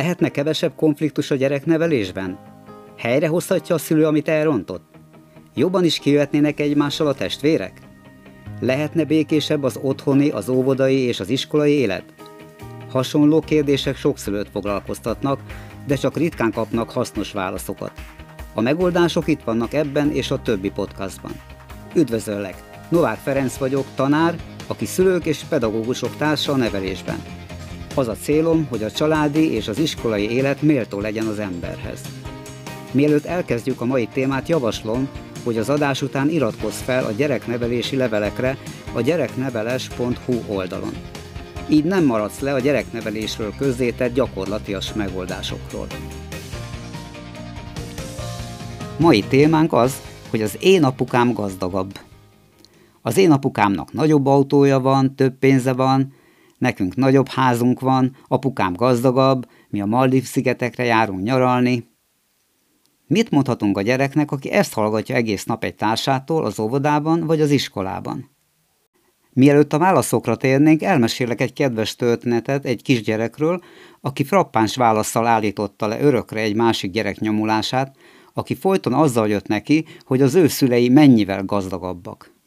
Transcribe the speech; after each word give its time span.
Lehetne 0.00 0.28
kevesebb 0.28 0.72
konfliktus 0.76 1.30
a 1.30 1.34
gyereknevelésben? 1.34 2.38
Helyrehozhatja 2.96 3.74
a 3.74 3.78
szülő, 3.78 4.06
amit 4.06 4.28
elrontott? 4.28 4.84
Jobban 5.54 5.84
is 5.84 5.98
kijöhetnének 5.98 6.60
egymással 6.60 7.06
a 7.06 7.14
testvérek? 7.14 7.72
Lehetne 8.60 9.04
békésebb 9.04 9.62
az 9.62 9.78
otthoni, 9.82 10.28
az 10.28 10.48
óvodai 10.48 10.98
és 10.98 11.20
az 11.20 11.28
iskolai 11.28 11.72
élet? 11.72 12.04
Hasonló 12.90 13.40
kérdések 13.40 13.96
sok 13.96 14.18
szülőt 14.18 14.50
foglalkoztatnak, 14.50 15.40
de 15.86 15.94
csak 15.94 16.16
ritkán 16.16 16.52
kapnak 16.52 16.90
hasznos 16.90 17.32
válaszokat. 17.32 17.92
A 18.54 18.60
megoldások 18.60 19.28
itt 19.28 19.42
vannak 19.42 19.72
ebben 19.72 20.10
és 20.12 20.30
a 20.30 20.42
többi 20.42 20.70
podcastban. 20.70 21.32
Üdvözöllek! 21.94 22.62
Novák 22.88 23.18
Ferenc 23.18 23.56
vagyok, 23.56 23.86
tanár, 23.94 24.36
aki 24.66 24.84
szülők 24.86 25.24
és 25.24 25.44
pedagógusok 25.48 26.16
társa 26.16 26.52
a 26.52 26.56
nevelésben. 26.56 27.39
Az 28.00 28.08
a 28.08 28.16
célom, 28.22 28.66
hogy 28.70 28.82
a 28.82 28.90
családi 28.90 29.52
és 29.52 29.68
az 29.68 29.78
iskolai 29.78 30.30
élet 30.30 30.62
méltó 30.62 31.00
legyen 31.00 31.26
az 31.26 31.38
emberhez. 31.38 32.00
Mielőtt 32.92 33.24
elkezdjük 33.24 33.80
a 33.80 33.84
mai 33.84 34.06
témát, 34.06 34.48
javaslom, 34.48 35.08
hogy 35.44 35.58
az 35.58 35.68
adás 35.68 36.02
után 36.02 36.28
iratkozz 36.28 36.80
fel 36.80 37.04
a 37.04 37.10
gyereknevelési 37.10 37.96
levelekre 37.96 38.56
a 38.92 39.00
gyerekneveles.hu 39.00 40.34
oldalon. 40.46 40.92
Így 41.68 41.84
nem 41.84 42.04
maradsz 42.04 42.40
le 42.40 42.54
a 42.54 42.60
gyereknevelésről 42.60 43.52
közzétett 43.58 44.14
gyakorlatias 44.14 44.92
megoldásokról. 44.92 45.86
Mai 48.98 49.20
témánk 49.28 49.72
az, 49.72 50.02
hogy 50.30 50.42
az 50.42 50.56
én 50.60 50.84
apukám 50.84 51.32
gazdagabb. 51.32 51.98
Az 53.02 53.16
én 53.16 53.30
apukámnak 53.30 53.92
nagyobb 53.92 54.26
autója 54.26 54.80
van, 54.80 55.14
több 55.14 55.38
pénze 55.38 55.72
van, 55.72 56.18
nekünk 56.60 56.94
nagyobb 56.94 57.28
házunk 57.28 57.80
van, 57.80 58.16
apukám 58.28 58.72
gazdagabb, 58.72 59.48
mi 59.68 59.80
a 59.80 59.86
Maldiv 59.86 60.24
szigetekre 60.24 60.84
járunk 60.84 61.22
nyaralni. 61.22 61.88
Mit 63.06 63.30
mondhatunk 63.30 63.76
a 63.76 63.82
gyereknek, 63.82 64.30
aki 64.30 64.50
ezt 64.50 64.74
hallgatja 64.74 65.14
egész 65.14 65.44
nap 65.44 65.64
egy 65.64 65.74
társától 65.74 66.44
az 66.44 66.60
óvodában 66.60 67.26
vagy 67.26 67.40
az 67.40 67.50
iskolában? 67.50 68.30
Mielőtt 69.32 69.72
a 69.72 69.78
válaszokra 69.78 70.36
térnénk, 70.36 70.82
elmesélek 70.82 71.40
egy 71.40 71.52
kedves 71.52 71.96
történetet 71.96 72.64
egy 72.64 72.82
kisgyerekről, 72.82 73.60
aki 74.00 74.24
frappáns 74.24 74.76
válaszsal 74.76 75.26
állította 75.26 75.86
le 75.86 76.00
örökre 76.00 76.40
egy 76.40 76.54
másik 76.54 76.90
gyerek 76.90 77.18
nyomulását, 77.18 77.96
aki 78.34 78.54
folyton 78.54 78.92
azzal 78.92 79.28
jött 79.28 79.46
neki, 79.46 79.84
hogy 80.04 80.22
az 80.22 80.34
ő 80.34 80.48
szülei 80.48 80.88
mennyivel 80.88 81.44
gazdagabbak. 81.44 82.38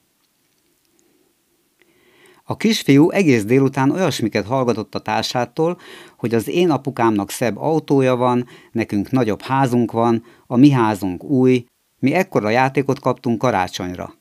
A 2.45 2.57
kisfiú 2.57 3.09
egész 3.09 3.43
délután 3.43 3.91
olyasmiket 3.91 4.45
hallgatott 4.45 4.95
a 4.95 4.99
társától, 4.99 5.79
hogy 6.17 6.33
az 6.33 6.47
én 6.47 6.69
apukámnak 6.69 7.31
szebb 7.31 7.57
autója 7.57 8.15
van, 8.15 8.47
nekünk 8.71 9.11
nagyobb 9.11 9.41
házunk 9.41 9.91
van, 9.91 10.23
a 10.47 10.57
mi 10.57 10.69
házunk 10.69 11.23
új, 11.23 11.65
mi 11.99 12.13
ekkora 12.13 12.49
játékot 12.49 12.99
kaptunk 12.99 13.37
karácsonyra. 13.37 14.13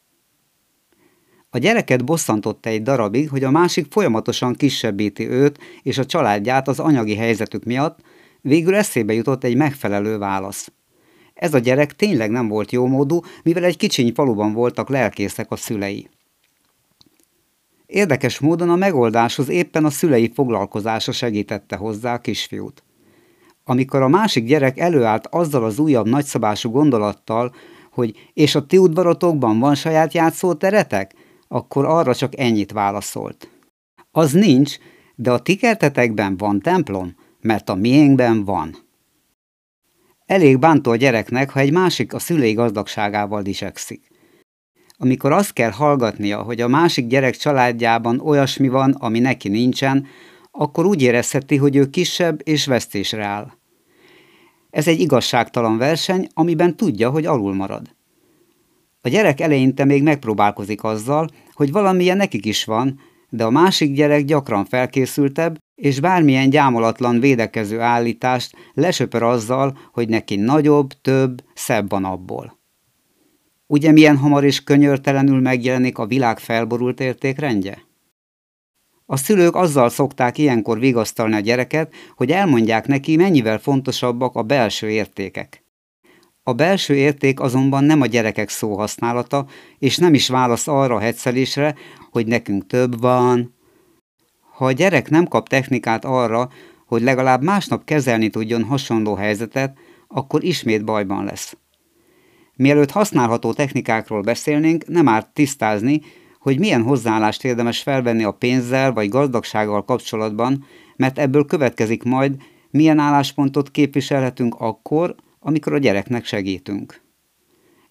A 1.50 1.58
gyereket 1.58 2.04
bosszantotta 2.04 2.68
egy 2.68 2.82
darabig, 2.82 3.30
hogy 3.30 3.44
a 3.44 3.50
másik 3.50 3.86
folyamatosan 3.90 4.54
kisebbíti 4.54 5.28
őt 5.28 5.58
és 5.82 5.98
a 5.98 6.06
családját 6.06 6.68
az 6.68 6.78
anyagi 6.78 7.16
helyzetük 7.16 7.64
miatt, 7.64 7.98
végül 8.40 8.74
eszébe 8.74 9.12
jutott 9.12 9.44
egy 9.44 9.56
megfelelő 9.56 10.18
válasz. 10.18 10.72
Ez 11.34 11.54
a 11.54 11.58
gyerek 11.58 11.96
tényleg 11.96 12.30
nem 12.30 12.48
volt 12.48 12.72
jómódú, 12.72 13.20
mivel 13.42 13.64
egy 13.64 13.76
kicsiny 13.76 14.12
faluban 14.14 14.52
voltak 14.52 14.88
lelkészek 14.88 15.50
a 15.50 15.56
szülei. 15.56 16.08
Érdekes 17.92 18.38
módon 18.38 18.70
a 18.70 18.76
megoldáshoz 18.76 19.48
éppen 19.48 19.84
a 19.84 19.90
szülei 19.90 20.30
foglalkozása 20.34 21.12
segítette 21.12 21.76
hozzá 21.76 22.14
a 22.14 22.20
kisfiút. 22.20 22.84
Amikor 23.64 24.02
a 24.02 24.08
másik 24.08 24.44
gyerek 24.44 24.78
előállt 24.78 25.26
azzal 25.26 25.64
az 25.64 25.78
újabb 25.78 26.08
nagyszabású 26.08 26.70
gondolattal, 26.70 27.54
hogy 27.90 28.30
és 28.32 28.54
a 28.54 28.66
ti 28.66 28.78
udvarotokban 28.78 29.58
van 29.58 29.74
saját 29.74 30.14
játszóteretek, 30.14 31.14
akkor 31.48 31.84
arra 31.84 32.14
csak 32.14 32.38
ennyit 32.38 32.72
válaszolt. 32.72 33.48
Az 34.10 34.32
nincs, 34.32 34.76
de 35.14 35.32
a 35.32 35.38
ti 35.38 35.56
kertetekben 35.56 36.36
van 36.36 36.60
templom, 36.60 37.14
mert 37.40 37.68
a 37.68 37.74
miénkben 37.74 38.44
van. 38.44 38.76
Elég 40.26 40.58
bántó 40.58 40.90
a 40.90 40.96
gyereknek, 40.96 41.50
ha 41.50 41.60
egy 41.60 41.72
másik 41.72 42.14
a 42.14 42.18
szülei 42.18 42.52
gazdagságával 42.52 43.42
dicsekszik 43.42 44.11
amikor 45.02 45.32
azt 45.32 45.52
kell 45.52 45.70
hallgatnia, 45.70 46.42
hogy 46.42 46.60
a 46.60 46.68
másik 46.68 47.06
gyerek 47.06 47.36
családjában 47.36 48.20
olyasmi 48.20 48.68
van, 48.68 48.90
ami 48.90 49.18
neki 49.18 49.48
nincsen, 49.48 50.06
akkor 50.50 50.86
úgy 50.86 51.02
érezheti, 51.02 51.56
hogy 51.56 51.76
ő 51.76 51.90
kisebb 51.90 52.40
és 52.44 52.66
vesztésre 52.66 53.24
áll. 53.24 53.50
Ez 54.70 54.88
egy 54.88 55.00
igazságtalan 55.00 55.78
verseny, 55.78 56.28
amiben 56.34 56.76
tudja, 56.76 57.10
hogy 57.10 57.26
alul 57.26 57.54
marad. 57.54 57.94
A 59.00 59.08
gyerek 59.08 59.40
eleinte 59.40 59.84
még 59.84 60.02
megpróbálkozik 60.02 60.84
azzal, 60.84 61.28
hogy 61.52 61.72
valamilyen 61.72 62.16
nekik 62.16 62.46
is 62.46 62.64
van, 62.64 63.00
de 63.28 63.44
a 63.44 63.50
másik 63.50 63.94
gyerek 63.94 64.24
gyakran 64.24 64.64
felkészültebb, 64.64 65.58
és 65.74 66.00
bármilyen 66.00 66.50
gyámolatlan 66.50 67.20
védekező 67.20 67.80
állítást 67.80 68.56
lesöpör 68.74 69.22
azzal, 69.22 69.78
hogy 69.92 70.08
neki 70.08 70.36
nagyobb, 70.36 70.92
több, 71.00 71.44
szebb 71.54 71.90
van 71.90 72.04
abból. 72.04 72.61
Ugye 73.72 73.92
milyen 73.92 74.16
hamar 74.16 74.44
és 74.44 74.64
könyörtelenül 74.64 75.40
megjelenik 75.40 75.98
a 75.98 76.06
világ 76.06 76.38
felborult 76.38 77.00
értékrendje? 77.00 77.82
A 79.06 79.16
szülők 79.16 79.54
azzal 79.54 79.88
szokták 79.88 80.38
ilyenkor 80.38 80.78
vigasztalni 80.78 81.34
a 81.34 81.40
gyereket, 81.40 81.94
hogy 82.16 82.30
elmondják 82.30 82.86
neki, 82.86 83.16
mennyivel 83.16 83.58
fontosabbak 83.58 84.34
a 84.34 84.42
belső 84.42 84.90
értékek. 84.90 85.64
A 86.42 86.52
belső 86.52 86.94
érték 86.94 87.40
azonban 87.40 87.84
nem 87.84 88.00
a 88.00 88.06
gyerekek 88.06 88.48
szóhasználata, 88.48 89.46
és 89.78 89.96
nem 89.96 90.14
is 90.14 90.28
válasz 90.28 90.68
arra 90.68 90.94
a 90.94 91.00
hetszelésre, 91.00 91.74
hogy 92.10 92.26
nekünk 92.26 92.66
több 92.66 93.00
van. 93.00 93.54
Ha 94.50 94.64
a 94.64 94.72
gyerek 94.72 95.10
nem 95.10 95.26
kap 95.26 95.48
technikát 95.48 96.04
arra, 96.04 96.50
hogy 96.86 97.02
legalább 97.02 97.42
másnap 97.42 97.84
kezelni 97.84 98.28
tudjon 98.28 98.64
hasonló 98.64 99.14
helyzetet, 99.14 99.76
akkor 100.08 100.44
ismét 100.44 100.84
bajban 100.84 101.24
lesz. 101.24 101.56
Mielőtt 102.62 102.90
használható 102.90 103.52
technikákról 103.52 104.20
beszélnénk, 104.20 104.86
nem 104.86 105.08
árt 105.08 105.32
tisztázni, 105.32 106.00
hogy 106.38 106.58
milyen 106.58 106.82
hozzáállást 106.82 107.44
érdemes 107.44 107.82
felvenni 107.82 108.24
a 108.24 108.30
pénzzel 108.32 108.92
vagy 108.92 109.08
gazdagsággal 109.08 109.84
kapcsolatban, 109.84 110.64
mert 110.96 111.18
ebből 111.18 111.44
következik 111.44 112.02
majd, 112.02 112.36
milyen 112.70 112.98
álláspontot 112.98 113.70
képviselhetünk 113.70 114.54
akkor, 114.58 115.14
amikor 115.38 115.72
a 115.72 115.78
gyereknek 115.78 116.24
segítünk. 116.24 117.02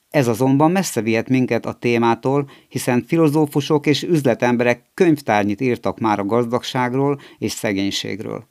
Ez 0.09 0.27
azonban 0.27 0.71
messze 0.71 1.01
vihet 1.01 1.29
minket 1.29 1.65
a 1.65 1.73
témától, 1.73 2.49
hiszen 2.67 3.03
filozófusok 3.07 3.85
és 3.85 4.03
üzletemberek 4.03 4.81
könyvtárnyit 4.93 5.61
írtak 5.61 5.99
már 5.99 6.19
a 6.19 6.25
gazdagságról 6.25 7.19
és 7.37 7.51
szegénységről. 7.51 8.47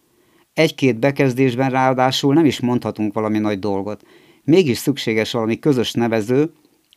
Egy-két 0.54 0.98
bekezdésben 0.98 1.70
ráadásul 1.70 2.34
nem 2.34 2.44
is 2.44 2.60
mondhatunk 2.60 3.14
valami 3.14 3.38
nagy 3.38 3.58
dolgot, 3.58 4.02
mégis 4.44 4.78
szükséges 4.78 5.32
valami 5.32 5.58
közös 5.58 5.92
nevező, 5.92 6.52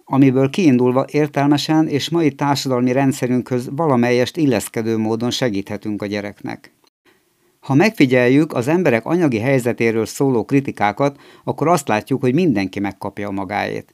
amiből 0.06 0.50
kiindulva 0.50 1.06
értelmesen 1.12 1.88
és 1.88 2.10
mai 2.10 2.32
társadalmi 2.32 2.92
rendszerünkhöz 2.92 3.70
valamelyest 3.72 4.38
illeszkedő 4.38 4.98
módon 4.98 5.32
segíthetünk 5.32 6.02
a 6.02 6.06
gyereknek. 6.06 6.74
Ha 7.60 7.74
megfigyeljük 7.74 8.54
az 8.54 8.68
emberek 8.68 9.06
anyagi 9.06 9.40
helyzetéről 9.40 10.06
szóló 10.06 10.46
kritikákat, 10.46 11.20
akkor 11.44 11.68
azt 11.68 11.88
látjuk, 11.88 12.22
hogy 12.22 12.34
mindenki 12.34 12.80
megkapja 12.80 13.28
a 13.28 13.32
magáét. 13.32 13.94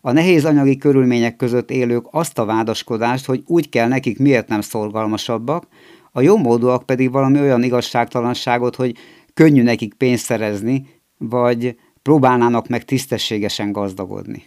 A 0.00 0.12
nehéz 0.12 0.44
anyagi 0.44 0.76
körülmények 0.76 1.36
között 1.36 1.70
élők 1.70 2.06
azt 2.10 2.38
a 2.38 2.44
vádaskodást, 2.44 3.24
hogy 3.24 3.42
úgy 3.46 3.68
kell 3.68 3.88
nekik 3.88 4.18
miért 4.18 4.48
nem 4.48 4.60
szorgalmasabbak, 4.60 5.66
a 6.12 6.20
jómódúak 6.20 6.86
pedig 6.86 7.10
valami 7.10 7.40
olyan 7.40 7.62
igazságtalanságot, 7.62 8.76
hogy 8.76 8.96
könnyű 9.34 9.62
nekik 9.62 9.94
pénzt 9.94 10.24
szerezni, 10.24 10.86
vagy 11.18 11.76
próbálnának 12.02 12.68
meg 12.68 12.84
tisztességesen 12.84 13.72
gazdagodni. 13.72 14.42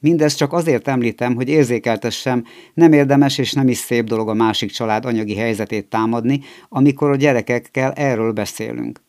Mindezt 0.00 0.36
csak 0.36 0.52
azért 0.52 0.88
említem, 0.88 1.34
hogy 1.34 1.48
érzékeltessem, 1.48 2.44
nem 2.74 2.92
érdemes 2.92 3.38
és 3.38 3.52
nem 3.52 3.68
is 3.68 3.76
szép 3.76 4.04
dolog 4.04 4.28
a 4.28 4.34
másik 4.34 4.70
család 4.70 5.04
anyagi 5.04 5.34
helyzetét 5.34 5.88
támadni, 5.88 6.40
amikor 6.68 7.10
a 7.10 7.16
gyerekekkel 7.16 7.92
erről 7.92 8.32
beszélünk. 8.32 9.00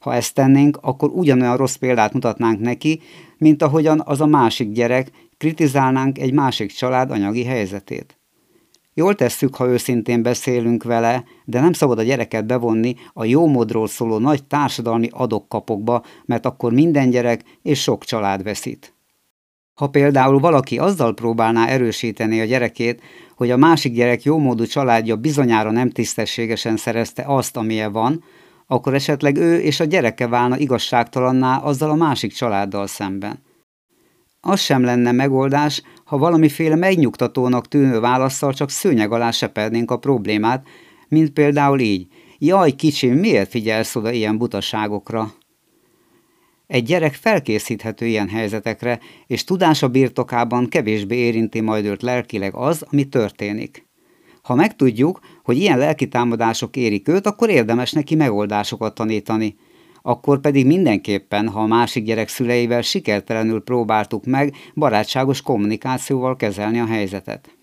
Ha 0.00 0.14
ezt 0.14 0.34
tennénk, 0.34 0.78
akkor 0.80 1.10
ugyanolyan 1.10 1.56
rossz 1.56 1.74
példát 1.74 2.12
mutatnánk 2.12 2.60
neki, 2.60 3.00
mint 3.38 3.62
ahogyan 3.62 4.02
az 4.04 4.20
a 4.20 4.26
másik 4.26 4.72
gyerek 4.72 5.10
kritizálnánk 5.36 6.18
egy 6.18 6.32
másik 6.32 6.72
család 6.72 7.10
anyagi 7.10 7.44
helyzetét. 7.44 8.17
Jól 8.98 9.14
tesszük, 9.14 9.54
ha 9.54 9.66
őszintén 9.66 10.22
beszélünk 10.22 10.82
vele, 10.82 11.24
de 11.44 11.60
nem 11.60 11.72
szabad 11.72 11.98
a 11.98 12.02
gyereket 12.02 12.46
bevonni 12.46 12.94
a 13.12 13.24
jó 13.24 13.46
módról 13.46 13.88
szóló 13.88 14.18
nagy 14.18 14.44
társadalmi 14.44 15.08
adokkapokba, 15.12 16.04
mert 16.24 16.46
akkor 16.46 16.72
minden 16.72 17.10
gyerek 17.10 17.42
és 17.62 17.82
sok 17.82 18.04
család 18.04 18.42
veszít. 18.42 18.94
Ha 19.74 19.88
például 19.88 20.38
valaki 20.38 20.78
azzal 20.78 21.14
próbálná 21.14 21.66
erősíteni 21.66 22.40
a 22.40 22.44
gyerekét, 22.44 23.02
hogy 23.36 23.50
a 23.50 23.56
másik 23.56 23.92
gyerek 23.92 24.22
jómódú 24.22 24.64
családja 24.64 25.16
bizonyára 25.16 25.70
nem 25.70 25.90
tisztességesen 25.90 26.76
szerezte 26.76 27.24
azt, 27.26 27.56
amilyen 27.56 27.92
van, 27.92 28.24
akkor 28.66 28.94
esetleg 28.94 29.36
ő 29.36 29.60
és 29.60 29.80
a 29.80 29.84
gyereke 29.84 30.26
válna 30.26 30.58
igazságtalanná 30.58 31.56
azzal 31.56 31.90
a 31.90 31.94
másik 31.94 32.32
családdal 32.32 32.86
szemben. 32.86 33.46
Az 34.40 34.60
sem 34.60 34.82
lenne 34.82 35.12
megoldás, 35.12 35.82
ha 36.04 36.18
valamiféle 36.18 36.74
megnyugtatónak 36.74 37.68
tűnő 37.68 38.00
válaszsal 38.00 38.52
csak 38.52 38.70
szőnyeg 38.70 39.12
alá 39.12 39.30
sepednénk 39.30 39.90
a 39.90 39.98
problémát, 39.98 40.66
mint 41.08 41.30
például 41.30 41.80
így, 41.80 42.06
jaj 42.38 42.70
kicsim, 42.70 43.14
miért 43.14 43.50
figyelsz 43.50 43.96
oda 43.96 44.10
ilyen 44.10 44.38
butaságokra? 44.38 45.32
Egy 46.66 46.84
gyerek 46.84 47.14
felkészíthető 47.14 48.06
ilyen 48.06 48.28
helyzetekre, 48.28 49.00
és 49.26 49.44
tudása 49.44 49.88
birtokában 49.88 50.68
kevésbé 50.68 51.16
érinti 51.16 51.60
majd 51.60 51.84
őt 51.84 52.02
lelkileg 52.02 52.54
az, 52.54 52.84
ami 52.90 53.04
történik. 53.04 53.86
Ha 54.42 54.54
megtudjuk, 54.54 55.20
hogy 55.42 55.56
ilyen 55.56 55.78
lelki 55.78 56.08
támadások 56.08 56.76
érik 56.76 57.08
őt, 57.08 57.26
akkor 57.26 57.50
érdemes 57.50 57.92
neki 57.92 58.14
megoldásokat 58.14 58.94
tanítani. 58.94 59.56
Akkor 60.08 60.40
pedig 60.40 60.66
mindenképpen, 60.66 61.48
ha 61.48 61.60
a 61.60 61.66
másik 61.66 62.04
gyerek 62.04 62.28
szüleivel 62.28 62.82
sikertelenül 62.82 63.62
próbáltuk 63.62 64.24
meg 64.24 64.54
barátságos 64.74 65.42
kommunikációval 65.42 66.36
kezelni 66.36 66.80
a 66.80 66.86
helyzetet. 66.86 67.56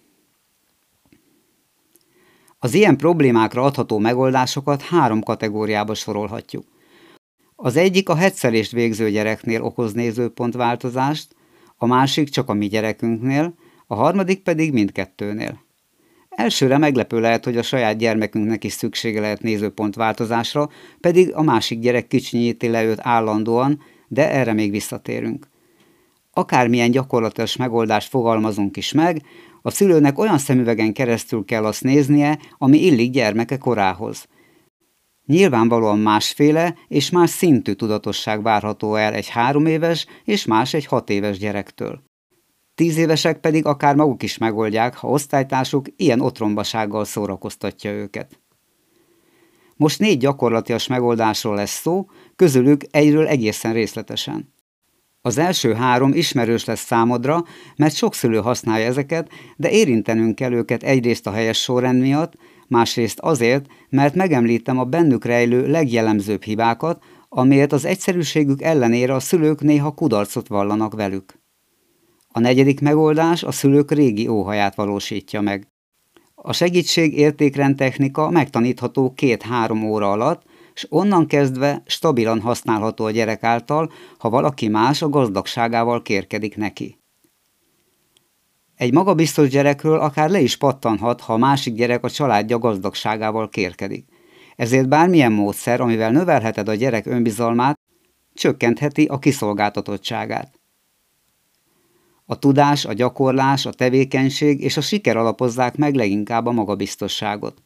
Az 2.59 2.74
ilyen 2.74 2.97
problémákra 2.97 3.62
adható 3.62 3.97
megoldásokat 3.97 4.81
három 4.81 5.24
kategóriába 5.24 5.94
sorolhatjuk. 5.94 6.65
Az 7.56 7.75
egyik 7.75 8.09
a 8.09 8.15
hetszelést 8.15 8.71
végző 8.71 9.09
gyereknél 9.09 9.62
okoz 9.62 9.94
nézőpontváltozást, 9.94 11.36
a 11.77 11.86
másik 11.86 12.30
csak 12.30 12.50
a 12.50 12.53
mi 12.53 12.68
gyerekünknél, 12.68 13.53
a 13.88 13.95
harmadik 13.95 14.44
pedig 14.44 14.74
mindkettőnél. 14.74 15.64
Elsőre 16.36 16.78
meglepő 16.78 17.20
lehet, 17.20 17.46
hogy 17.46 17.58
a 17.58 17.64
saját 17.64 17.98
gyermekünknek 17.98 18.64
is 18.64 18.74
szüksége 18.74 19.20
lehet 19.20 19.42
nézőpontváltozásra, 19.42 20.70
pedig 21.00 21.34
a 21.34 21.42
másik 21.42 21.80
gyerek 21.80 22.08
kicsinyíti 22.08 22.68
le 22.68 22.84
őt 22.84 23.00
állandóan, 23.02 23.82
de 24.08 24.32
erre 24.32 24.54
még 24.54 24.72
visszatérünk. 24.72 25.48
Akármilyen 26.34 26.92
gyakorlatilag 26.92 27.50
megoldást 27.58 28.10
fogalmazunk 28.10 28.78
is 28.78 28.92
meg, 28.92 29.22
a 29.62 29.70
szülőnek 29.70 30.20
olyan 30.20 30.38
szemüvegen 30.38 30.94
keresztül 30.94 31.46
kell 31.46 31.66
azt 31.66 31.84
néznie, 31.84 32.40
ami 32.58 32.86
illik 32.86 33.12
gyermeke 33.12 33.58
korához– 33.58 34.26
Nyilvánvalóan 35.26 36.00
másféle 36.00 36.76
és 36.88 37.10
más 37.10 37.30
szintű 37.30 37.74
tudatosság 37.74 38.42
várható 38.42 38.96
el 38.96 39.14
egy 39.14 39.30
három 39.30 39.66
éves 39.66 40.06
és 40.24 40.46
más 40.46 40.74
egy 40.74 40.86
hat 40.86 41.10
éves 41.10 41.38
gyerektől. 41.38 42.04
Tíz 42.75 42.98
évesek 42.98 43.39
pedig 43.39 43.66
akár 43.66 43.95
maguk 43.95 44.24
is 44.24 44.38
megoldják, 44.38 44.95
ha 44.95 45.07
osztálytársuk 45.07 45.86
ilyen 45.95 46.22
otrombasággal 46.22 47.06
szórakoztatja 47.06 47.92
őket. 47.92 48.39
Most 49.75 50.00
négy 50.00 50.18
gyakorlatias 50.18 50.88
megoldásról 50.88 51.56
lesz 51.56 51.80
szó, 51.81 52.06
közülük 52.36 52.81
egyről 52.92 53.27
egészen 53.27 53.74
részletesen. 53.74 54.54
Az 55.22 55.38
első 55.38 55.74
három 55.74 56.13
ismerős 56.13 56.66
lesz 56.66 56.86
számodra, 56.86 57.44
mert 57.75 57.95
sok 57.95 58.13
szülő 58.13 58.38
használja 58.38 58.86
ezeket, 58.86 59.30
de 59.57 59.72
érintenünk 59.72 60.36
kell 60.36 60.51
őket 60.51 60.83
egyrészt 60.83 61.27
a 61.27 61.31
helyes 61.31 61.62
sorrend 61.62 62.01
miatt, 62.01 62.33
másrészt 62.68 63.19
azért, 63.19 63.66
mert 63.89 64.16
megemlítem 64.16 64.80
a 64.80 64.83
bennük 64.83 65.25
rejlő 65.25 65.68
legjellemzőbb 65.68 66.44
hibákat, 66.44 67.04
amiért 67.30 67.72
az 67.72 67.86
egyszerűségük 67.86 68.62
ellenére 68.62 69.13
a 69.13 69.19
szülők 69.19 69.62
néha 69.62 69.92
kudarcot 69.92 70.48
vallanak 70.48 70.94
velük. 70.94 71.44
A 72.36 72.40
negyedik 72.40 72.82
megoldás 72.82 73.44
a 73.44 73.52
szülők 73.52 73.92
régi 73.92 74.28
óhaját 74.28 74.76
valósítja 74.76 75.42
meg. 75.42 75.68
A 76.36 76.54
segítség 76.54 77.18
értékrend 77.18 77.76
technika 77.76 78.30
megtanítható 78.30 79.14
két-három 79.14 79.84
óra 79.84 80.12
alatt, 80.12 80.44
és 80.74 80.88
onnan 80.90 81.28
kezdve 81.28 81.84
stabilan 81.86 82.42
használható 82.42 83.06
a 83.06 83.12
gyerek 83.12 83.44
által, 83.44 83.92
ha 84.18 84.30
valaki 84.30 84.68
más 84.68 85.02
a 85.02 85.10
gazdagságával 85.10 86.02
kérkedik 86.02 86.58
neki. 86.58 87.00
Egy 88.76 88.94
magabiztos 88.94 89.50
gyerekről 89.50 90.00
akár 90.00 90.30
le 90.30 90.40
is 90.40 90.58
pattanhat, 90.58 91.22
ha 91.22 91.34
a 91.34 91.38
másik 91.38 91.74
gyerek 91.74 92.04
a 92.04 92.10
családja 92.10 92.58
gazdagságával 92.58 93.50
kérkedik. 93.50 94.06
Ezért 94.56 94.88
bármilyen 94.88 95.32
módszer, 95.32 95.82
amivel 95.82 96.12
növelheted 96.12 96.70
a 96.70 96.76
gyerek 96.76 97.06
önbizalmát, 97.06 97.80
csökkentheti 98.34 99.06
a 99.06 99.20
kiszolgáltatottságát. 99.20 100.60
A 102.25 102.39
tudás, 102.39 102.86
a 102.86 102.94
gyakorlás, 102.94 103.66
a 103.66 103.72
tevékenység 103.72 104.62
és 104.62 104.77
a 104.77 104.81
siker 104.81 105.18
alapozzák 105.18 105.77
meg 105.77 105.95
leginkább 105.95 106.45
a 106.45 106.51
magabiztosságot. 106.51 107.62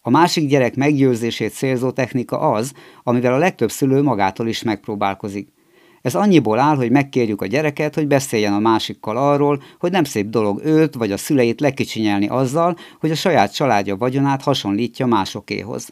A 0.00 0.10
másik 0.10 0.48
gyerek 0.48 0.76
meggyőzését 0.76 1.52
célzó 1.52 1.90
technika 1.90 2.38
az, 2.38 2.72
amivel 3.02 3.32
a 3.32 3.38
legtöbb 3.38 3.70
szülő 3.70 4.02
magától 4.02 4.48
is 4.48 4.62
megpróbálkozik. 4.62 5.48
Ez 6.02 6.14
annyiból 6.14 6.58
áll, 6.58 6.76
hogy 6.76 6.90
megkérjük 6.90 7.42
a 7.42 7.46
gyereket, 7.46 7.94
hogy 7.94 8.06
beszéljen 8.06 8.52
a 8.52 8.58
másikkal 8.58 9.16
arról, 9.16 9.62
hogy 9.78 9.90
nem 9.90 10.04
szép 10.04 10.28
dolog 10.28 10.60
őt 10.64 10.94
vagy 10.94 11.12
a 11.12 11.16
szüleit 11.16 11.60
lekicsinyelni 11.60 12.28
azzal, 12.28 12.76
hogy 13.00 13.10
a 13.10 13.14
saját 13.14 13.54
családja 13.54 13.96
vagyonát 13.96 14.42
hasonlítja 14.42 15.06
másokéhoz. 15.06 15.88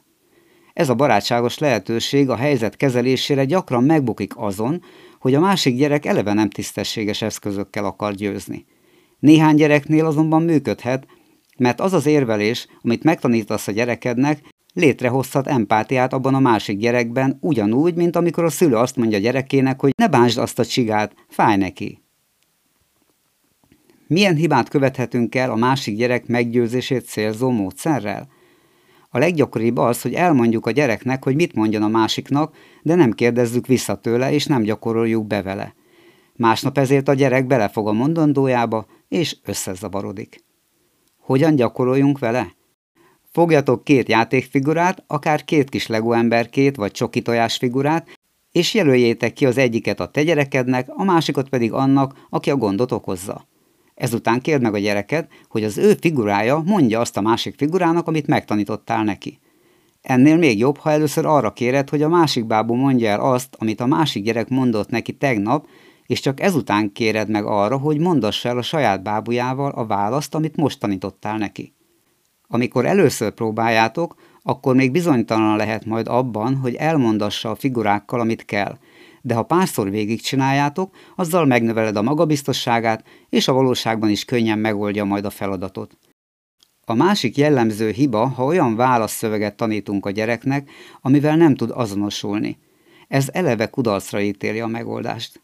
Ez 0.72 0.88
a 0.88 0.94
barátságos 0.94 1.58
lehetőség 1.58 2.30
a 2.30 2.36
helyzet 2.36 2.76
kezelésére 2.76 3.44
gyakran 3.44 3.84
megbukik 3.84 4.36
azon, 4.36 4.82
hogy 5.18 5.34
a 5.34 5.40
másik 5.40 5.76
gyerek 5.76 6.04
eleve 6.04 6.32
nem 6.32 6.50
tisztességes 6.50 7.22
eszközökkel 7.22 7.84
akar 7.84 8.14
győzni. 8.14 8.66
Néhány 9.18 9.56
gyereknél 9.56 10.06
azonban 10.06 10.42
működhet, 10.42 11.06
mert 11.58 11.80
az 11.80 11.92
az 11.92 12.06
érvelés, 12.06 12.66
amit 12.82 13.04
megtanítasz 13.04 13.68
a 13.68 13.72
gyerekednek, 13.72 14.40
létrehozhat 14.74 15.46
empátiát 15.46 16.12
abban 16.12 16.34
a 16.34 16.40
másik 16.40 16.78
gyerekben, 16.78 17.38
ugyanúgy, 17.40 17.94
mint 17.94 18.16
amikor 18.16 18.44
a 18.44 18.50
szülő 18.50 18.74
azt 18.74 18.96
mondja 18.96 19.18
a 19.18 19.20
gyerekének, 19.20 19.80
hogy 19.80 19.92
ne 19.96 20.08
bánsd 20.08 20.38
azt 20.38 20.58
a 20.58 20.64
csigát, 20.64 21.14
fáj 21.28 21.56
neki. 21.56 22.02
Milyen 24.06 24.34
hibát 24.34 24.68
követhetünk 24.68 25.34
el 25.34 25.50
a 25.50 25.56
másik 25.56 25.96
gyerek 25.96 26.26
meggyőzését 26.26 27.06
célzó 27.06 27.50
módszerrel? 27.50 28.28
A 29.10 29.18
leggyakoribb 29.18 29.76
az, 29.76 30.02
hogy 30.02 30.14
elmondjuk 30.14 30.66
a 30.66 30.70
gyereknek, 30.70 31.24
hogy 31.24 31.34
mit 31.34 31.54
mondjon 31.54 31.82
a 31.82 31.88
másiknak, 31.88 32.56
de 32.82 32.94
nem 32.94 33.12
kérdezzük 33.12 33.66
vissza 33.66 33.94
tőle, 33.94 34.32
és 34.32 34.46
nem 34.46 34.62
gyakoroljuk 34.62 35.26
be 35.26 35.42
vele. 35.42 35.74
Másnap 36.36 36.78
ezért 36.78 37.08
a 37.08 37.14
gyerek 37.14 37.46
belefog 37.46 37.88
a 37.88 37.92
mondandójába, 37.92 38.86
és 39.08 39.36
összezavarodik. 39.44 40.44
Hogyan 41.18 41.54
gyakoroljunk 41.54 42.18
vele? 42.18 42.54
Fogjatok 43.32 43.84
két 43.84 44.08
játékfigurát, 44.08 45.04
akár 45.06 45.44
két 45.44 45.68
kis 45.68 45.86
Lego 45.86 46.14
vagy 46.74 46.90
csoki 46.90 47.22
figurát, 47.46 48.08
és 48.52 48.74
jelöljétek 48.74 49.32
ki 49.32 49.46
az 49.46 49.58
egyiket 49.58 50.00
a 50.00 50.06
te 50.06 50.22
gyerekednek, 50.22 50.88
a 50.88 51.04
másikat 51.04 51.48
pedig 51.48 51.72
annak, 51.72 52.26
aki 52.30 52.50
a 52.50 52.56
gondot 52.56 52.92
okozza. 52.92 53.46
Ezután 53.96 54.40
kérd 54.40 54.62
meg 54.62 54.74
a 54.74 54.78
gyereket, 54.78 55.28
hogy 55.48 55.64
az 55.64 55.78
ő 55.78 55.96
figurája 56.00 56.62
mondja 56.64 57.00
azt 57.00 57.16
a 57.16 57.20
másik 57.20 57.54
figurának, 57.56 58.06
amit 58.08 58.26
megtanítottál 58.26 59.04
neki. 59.04 59.38
Ennél 60.02 60.36
még 60.36 60.58
jobb, 60.58 60.76
ha 60.76 60.90
először 60.90 61.26
arra 61.26 61.52
kéred, 61.52 61.90
hogy 61.90 62.02
a 62.02 62.08
másik 62.08 62.46
bábú 62.46 62.74
mondja 62.74 63.08
el 63.08 63.20
azt, 63.20 63.56
amit 63.58 63.80
a 63.80 63.86
másik 63.86 64.24
gyerek 64.24 64.48
mondott 64.48 64.88
neki 64.88 65.12
tegnap, 65.12 65.66
és 66.06 66.20
csak 66.20 66.40
ezután 66.40 66.92
kéred 66.92 67.28
meg 67.28 67.44
arra, 67.44 67.78
hogy 67.78 67.98
mondassa 67.98 68.48
el 68.48 68.58
a 68.58 68.62
saját 68.62 69.02
bábujával 69.02 69.70
a 69.70 69.86
választ, 69.86 70.34
amit 70.34 70.56
most 70.56 70.80
tanítottál 70.80 71.38
neki. 71.38 71.74
Amikor 72.48 72.86
először 72.86 73.30
próbáljátok, 73.30 74.14
akkor 74.42 74.74
még 74.74 74.90
bizonytalan 74.90 75.56
lehet 75.56 75.84
majd 75.84 76.08
abban, 76.08 76.56
hogy 76.56 76.74
elmondassa 76.74 77.50
a 77.50 77.54
figurákkal, 77.54 78.20
amit 78.20 78.44
kell, 78.44 78.78
de 79.26 79.34
ha 79.34 79.42
párszor 79.42 79.90
végigcsináljátok, 79.90 80.94
azzal 81.16 81.44
megnöveled 81.44 81.96
a 81.96 82.02
magabiztosságát, 82.02 83.04
és 83.28 83.48
a 83.48 83.52
valóságban 83.52 84.10
is 84.10 84.24
könnyen 84.24 84.58
megoldja 84.58 85.04
majd 85.04 85.24
a 85.24 85.30
feladatot. 85.30 85.98
A 86.84 86.94
másik 86.94 87.36
jellemző 87.36 87.90
hiba, 87.90 88.26
ha 88.26 88.44
olyan 88.44 88.76
válaszszöveget 88.76 89.56
tanítunk 89.56 90.06
a 90.06 90.10
gyereknek, 90.10 90.70
amivel 91.00 91.36
nem 91.36 91.54
tud 91.54 91.70
azonosulni. 91.74 92.58
Ez 93.08 93.28
eleve 93.32 93.66
kudarcra 93.66 94.20
ítéli 94.20 94.60
a 94.60 94.66
megoldást. 94.66 95.42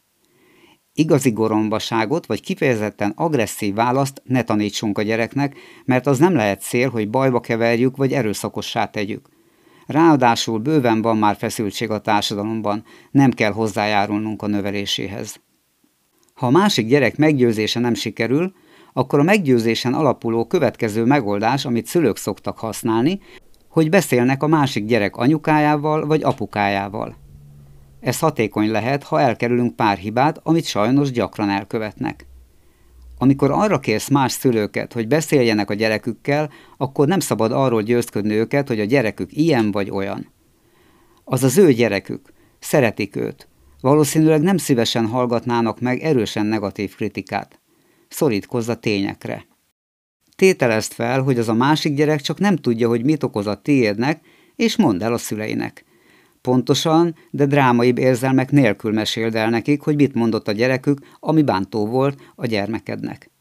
Igazi 0.93 1.31
gorombaságot 1.31 2.25
vagy 2.25 2.41
kifejezetten 2.41 3.13
agresszív 3.15 3.73
választ 3.73 4.21
ne 4.25 4.43
tanítsunk 4.43 4.97
a 4.97 5.01
gyereknek, 5.01 5.57
mert 5.85 6.07
az 6.07 6.19
nem 6.19 6.33
lehet 6.33 6.61
cél, 6.61 6.89
hogy 6.89 7.09
bajba 7.09 7.39
keverjük 7.39 7.97
vagy 7.97 8.13
erőszakossá 8.13 8.85
tegyük. 8.85 9.32
Ráadásul 9.85 10.59
bőven 10.59 11.01
van 11.01 11.17
már 11.17 11.35
feszültség 11.35 11.89
a 11.89 11.99
társadalomban, 11.99 12.83
nem 13.11 13.31
kell 13.31 13.51
hozzájárulnunk 13.51 14.41
a 14.41 14.47
növeléséhez. 14.47 15.41
Ha 16.33 16.45
a 16.45 16.51
másik 16.51 16.87
gyerek 16.87 17.17
meggyőzése 17.17 17.79
nem 17.79 17.93
sikerül, 17.93 18.53
akkor 18.93 19.19
a 19.19 19.23
meggyőzésen 19.23 19.93
alapuló 19.93 20.45
következő 20.45 21.03
megoldás, 21.03 21.65
amit 21.65 21.85
szülők 21.85 22.17
szoktak 22.17 22.59
használni, 22.59 23.19
hogy 23.69 23.89
beszélnek 23.89 24.43
a 24.43 24.47
másik 24.47 24.85
gyerek 24.85 25.15
anyukájával 25.15 26.05
vagy 26.05 26.23
apukájával. 26.23 27.15
Ez 27.99 28.19
hatékony 28.19 28.71
lehet, 28.71 29.03
ha 29.03 29.19
elkerülünk 29.19 29.75
pár 29.75 29.97
hibát, 29.97 30.39
amit 30.43 30.65
sajnos 30.65 31.11
gyakran 31.11 31.49
elkövetnek. 31.49 32.25
Amikor 33.23 33.51
arra 33.51 33.79
kérsz 33.79 34.09
más 34.09 34.31
szülőket, 34.31 34.93
hogy 34.93 35.07
beszéljenek 35.07 35.69
a 35.69 35.73
gyerekükkel, 35.73 36.49
akkor 36.77 37.07
nem 37.07 37.19
szabad 37.19 37.51
arról 37.51 37.81
győzködni 37.81 38.33
őket, 38.33 38.67
hogy 38.67 38.79
a 38.79 38.85
gyerekük 38.85 39.37
ilyen 39.37 39.71
vagy 39.71 39.89
olyan. 39.89 40.31
Az 41.23 41.43
az 41.43 41.57
ő 41.57 41.73
gyerekük, 41.73 42.33
szeretik 42.59 43.15
őt. 43.15 43.47
Valószínűleg 43.81 44.41
nem 44.41 44.57
szívesen 44.57 45.05
hallgatnának 45.05 45.79
meg 45.79 45.99
erősen 46.01 46.45
negatív 46.45 46.95
kritikát. 46.95 47.59
Szorítkozz 48.07 48.71
tényekre. 48.79 49.45
Tételezd 50.35 50.91
fel, 50.91 51.21
hogy 51.21 51.39
az 51.39 51.49
a 51.49 51.53
másik 51.53 51.95
gyerek 51.95 52.21
csak 52.21 52.39
nem 52.39 52.55
tudja, 52.55 52.87
hogy 52.87 53.03
mit 53.03 53.23
okoz 53.23 53.47
a 53.47 53.61
tiédnek, 53.61 54.21
és 54.55 54.75
mondd 54.75 55.03
el 55.03 55.13
a 55.13 55.17
szüleinek. 55.17 55.85
Pontosan, 56.43 57.15
de 57.31 57.45
drámaibb 57.45 57.97
érzelmek 57.97 58.51
nélkül 58.51 58.93
meséld 58.93 59.35
el 59.35 59.49
nekik, 59.49 59.81
hogy 59.81 59.95
mit 59.95 60.13
mondott 60.13 60.47
a 60.47 60.51
gyerekük, 60.51 60.99
ami 61.19 61.41
bántó 61.41 61.85
volt 61.85 62.19
a 62.35 62.45
gyermekednek. 62.45 63.31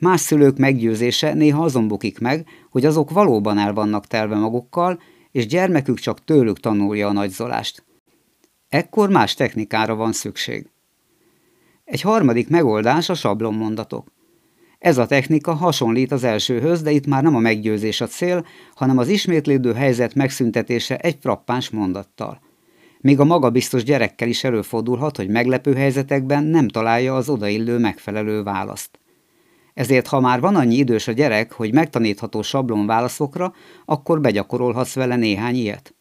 Más 0.00 0.20
szülők 0.20 0.56
meggyőzése 0.56 1.34
néha 1.34 1.64
azon 1.64 1.88
bukik 1.88 2.18
meg, 2.18 2.46
hogy 2.70 2.84
azok 2.84 3.10
valóban 3.10 3.58
el 3.58 3.72
vannak 3.72 4.06
telve 4.06 4.36
magukkal, 4.36 5.00
és 5.30 5.46
gyermekük 5.46 5.98
csak 5.98 6.24
tőlük 6.24 6.60
tanulja 6.60 7.08
a 7.08 7.12
nagyzolást. 7.12 7.84
Ekkor 8.68 9.08
más 9.08 9.34
technikára 9.34 9.94
van 9.94 10.12
szükség. 10.12 10.70
Egy 11.84 12.00
harmadik 12.00 12.48
megoldás 12.48 13.08
a 13.08 13.14
sablonmondatok. 13.14 14.12
Ez 14.84 14.98
a 14.98 15.06
technika 15.06 15.52
hasonlít 15.52 16.12
az 16.12 16.24
elsőhöz, 16.24 16.82
de 16.82 16.90
itt 16.90 17.06
már 17.06 17.22
nem 17.22 17.36
a 17.36 17.38
meggyőzés 17.38 18.00
a 18.00 18.06
cél, 18.06 18.46
hanem 18.74 18.98
az 18.98 19.08
ismétlődő 19.08 19.72
helyzet 19.72 20.14
megszüntetése 20.14 20.96
egy 20.96 21.16
frappáns 21.20 21.70
mondattal. 21.70 22.40
Még 23.00 23.20
a 23.20 23.24
magabiztos 23.24 23.84
gyerekkel 23.84 24.28
is 24.28 24.44
előfordulhat, 24.44 25.16
hogy 25.16 25.28
meglepő 25.28 25.74
helyzetekben 25.74 26.44
nem 26.44 26.68
találja 26.68 27.14
az 27.14 27.28
odaillő 27.28 27.78
megfelelő 27.78 28.42
választ. 28.42 28.98
Ezért, 29.74 30.06
ha 30.06 30.20
már 30.20 30.40
van 30.40 30.56
annyi 30.56 30.74
idős 30.74 31.08
a 31.08 31.12
gyerek, 31.12 31.52
hogy 31.52 31.72
megtanítható 31.72 32.42
sablon 32.42 32.86
válaszokra, 32.86 33.52
akkor 33.84 34.20
begyakorolhatsz 34.20 34.94
vele 34.94 35.16
néhány 35.16 35.56
ilyet. 35.56 35.94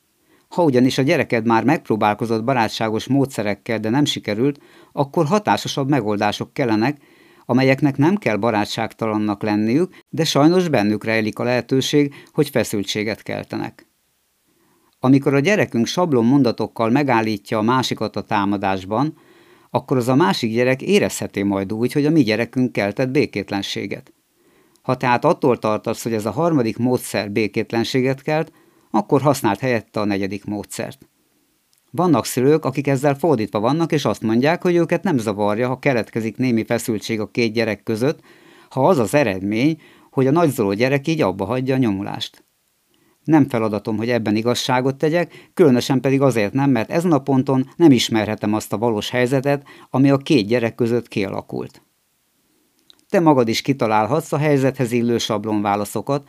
Ha 0.48 0.64
ugyanis 0.64 0.98
a 0.98 1.02
gyereked 1.02 1.46
már 1.46 1.64
megpróbálkozott 1.64 2.44
barátságos 2.44 3.08
módszerekkel, 3.08 3.80
de 3.80 3.90
nem 3.90 4.06
sikerült, 4.06 4.60
akkor 4.92 5.26
hatásosabb 5.26 5.90
megoldások 5.90 6.54
kellenek, 6.54 6.98
amelyeknek 7.46 7.98
nem 7.98 8.16
kell 8.16 8.36
barátságtalannak 8.36 9.44
lenniük, 9.44 9.96
de 10.10 10.24
sajnos 10.24 10.68
bennük 10.68 11.04
rejlik 11.04 11.40
a 11.40 11.44
lehetőség, 11.44 12.14
hogy 12.32 12.50
feszültséget 12.50 13.22
keltenek. 13.22 13.88
Amikor 15.00 15.34
a 15.34 15.40
gyerekünk 15.40 15.86
sablon 15.86 16.26
mondatokkal 16.26 16.90
megállítja 16.90 17.58
a 17.58 17.62
másikat 17.62 18.16
a 18.16 18.22
támadásban, 18.22 19.18
akkor 19.70 19.98
az 19.98 20.08
a 20.08 20.16
másik 20.16 20.54
gyerek 20.54 20.82
érezheti 20.82 21.44
majd 21.44 21.74
úgy, 21.74 21.92
hogy 21.92 22.06
a 22.06 22.10
mi 22.10 22.22
gyerekünk 22.24 22.72
keltett 22.72 23.10
békétlenséget. 23.10 24.14
Ha 24.82 24.98
tehát 24.98 25.26
attól 25.26 25.60
tartasz, 25.60 26.04
hogy 26.04 26.14
ez 26.14 26.26
a 26.26 26.32
harmadik 26.32 26.78
módszer 26.78 27.32
békétlenséget 27.32 28.22
kelt, 28.22 28.52
akkor 28.92 29.22
használd 29.22 29.60
helyette 29.60 30.00
a 30.00 30.06
negyedik 30.06 30.46
módszert. 30.46 31.10
Vannak 31.96 32.26
szülők, 32.26 32.66
akik 32.66 32.88
ezzel 32.88 33.16
fordítva 33.16 33.60
vannak, 33.60 33.92
és 33.92 34.06
azt 34.06 34.22
mondják, 34.22 34.62
hogy 34.62 34.76
őket 34.76 35.04
nem 35.04 35.18
zavarja, 35.18 35.68
ha 35.68 35.80
keletkezik 35.80 36.38
némi 36.38 36.66
feszültség 36.66 37.20
a 37.20 37.32
két 37.32 37.54
gyerek 37.54 37.84
között, 37.84 38.20
ha 38.70 38.88
az 38.88 38.98
az 39.00 39.14
eredmény, 39.14 39.82
hogy 40.12 40.28
a 40.28 40.32
nagyzoló 40.32 40.74
gyerek 40.74 41.08
így 41.08 41.22
abba 41.22 41.46
hagyja 41.46 41.76
a 41.76 41.78
nyomulást. 41.78 42.46
Nem 43.24 43.50
feladatom, 43.50 43.98
hogy 43.98 44.10
ebben 44.10 44.36
igazságot 44.36 44.96
tegyek, 44.96 45.50
különösen 45.54 46.00
pedig 46.00 46.22
azért 46.22 46.54
nem, 46.54 46.70
mert 46.70 46.92
ezen 46.92 47.12
a 47.12 47.22
ponton 47.22 47.70
nem 47.76 47.92
ismerhetem 47.92 48.54
azt 48.54 48.74
a 48.74 48.78
valós 48.78 49.10
helyzetet, 49.10 49.68
ami 49.90 50.10
a 50.10 50.18
két 50.18 50.48
gyerek 50.48 50.76
között 50.76 51.08
kialakult. 51.08 51.82
Te 53.10 53.20
magad 53.20 53.48
is 53.48 53.62
kitalálhatsz 53.62 54.32
a 54.32 54.38
helyzethez 54.38 54.92
illő 54.92 55.18
sablonválaszokat, 55.18 56.28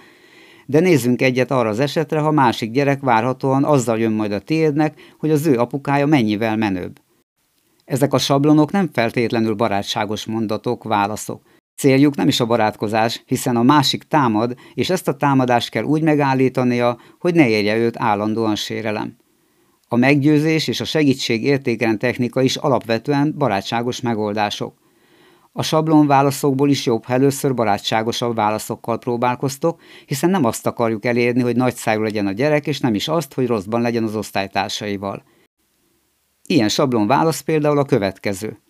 de 0.66 0.80
nézzünk 0.80 1.22
egyet 1.22 1.50
arra 1.50 1.68
az 1.68 1.80
esetre, 1.80 2.18
ha 2.18 2.30
másik 2.30 2.70
gyerek 2.70 3.00
várhatóan 3.00 3.64
azzal 3.64 3.98
jön 3.98 4.12
majd 4.12 4.32
a 4.32 4.38
tiédnek, 4.38 5.00
hogy 5.18 5.30
az 5.30 5.46
ő 5.46 5.58
apukája 5.58 6.06
mennyivel 6.06 6.56
menőbb. 6.56 7.00
Ezek 7.84 8.12
a 8.12 8.18
sablonok 8.18 8.72
nem 8.72 8.88
feltétlenül 8.92 9.54
barátságos 9.54 10.26
mondatok, 10.26 10.84
válaszok. 10.84 11.42
Céljuk 11.76 12.16
nem 12.16 12.28
is 12.28 12.40
a 12.40 12.46
barátkozás, 12.46 13.22
hiszen 13.26 13.56
a 13.56 13.62
másik 13.62 14.02
támad, 14.02 14.54
és 14.74 14.90
ezt 14.90 15.08
a 15.08 15.16
támadást 15.16 15.70
kell 15.70 15.82
úgy 15.82 16.02
megállítania, 16.02 16.98
hogy 17.18 17.34
ne 17.34 17.48
érje 17.48 17.76
őt 17.76 17.98
állandóan 17.98 18.56
sérelem. 18.56 19.16
A 19.88 19.96
meggyőzés 19.96 20.68
és 20.68 20.80
a 20.80 20.84
segítség 20.84 21.44
értékrend 21.44 21.98
technika 21.98 22.42
is 22.42 22.56
alapvetően 22.56 23.34
barátságos 23.38 24.00
megoldások. 24.00 24.83
A 25.56 25.62
sablon 25.62 26.06
válaszokból 26.06 26.70
is 26.70 26.86
jobb, 26.86 27.04
ha 27.04 27.12
először 27.12 27.54
barátságosabb 27.54 28.34
válaszokkal 28.34 28.98
próbálkoztok, 28.98 29.80
hiszen 30.06 30.30
nem 30.30 30.44
azt 30.44 30.66
akarjuk 30.66 31.04
elérni, 31.04 31.42
hogy 31.42 31.56
nagyszájú 31.56 32.02
legyen 32.02 32.26
a 32.26 32.32
gyerek, 32.32 32.66
és 32.66 32.80
nem 32.80 32.94
is 32.94 33.08
azt, 33.08 33.34
hogy 33.34 33.46
rosszban 33.46 33.80
legyen 33.80 34.04
az 34.04 34.16
osztálytársaival. 34.16 35.22
Ilyen 36.46 36.68
sablon 36.68 37.06
válasz 37.06 37.40
például 37.40 37.78
a 37.78 37.84
következő. 37.84 38.60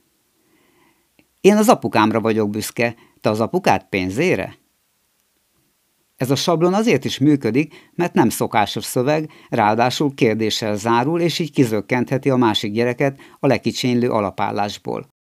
Én 1.40 1.56
az 1.56 1.68
apukámra 1.68 2.20
vagyok 2.20 2.50
büszke, 2.50 2.94
te 3.20 3.30
az 3.30 3.40
apukát 3.40 3.88
pénzére? 3.88 4.54
Ez 6.16 6.30
a 6.30 6.36
sablon 6.36 6.74
azért 6.74 7.04
is 7.04 7.18
működik, 7.18 7.90
mert 7.94 8.14
nem 8.14 8.28
szokásos 8.28 8.84
szöveg, 8.84 9.30
ráadásul 9.48 10.14
kérdéssel 10.14 10.76
zárul, 10.76 11.20
és 11.20 11.38
így 11.38 11.52
kizökkentheti 11.52 12.30
a 12.30 12.36
másik 12.36 12.72
gyereket 12.72 13.20
a 13.40 13.46
lekicsinylő 13.46 14.10
alapállásból. 14.10 15.13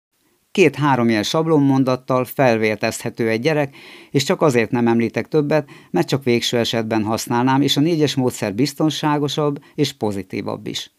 Két-három 0.52 1.08
ilyen 1.08 1.22
sablonmondattal 1.22 2.24
felvértezhető 2.24 3.28
egy 3.28 3.40
gyerek, 3.40 3.76
és 4.10 4.22
csak 4.22 4.42
azért 4.42 4.70
nem 4.70 4.86
említek 4.86 5.28
többet, 5.28 5.68
mert 5.90 6.08
csak 6.08 6.24
végső 6.24 6.58
esetben 6.58 7.02
használnám, 7.02 7.62
és 7.62 7.76
a 7.76 7.80
négyes 7.80 8.14
módszer 8.14 8.54
biztonságosabb 8.54 9.62
és 9.74 9.92
pozitívabb 9.92 10.66
is. 10.66 10.90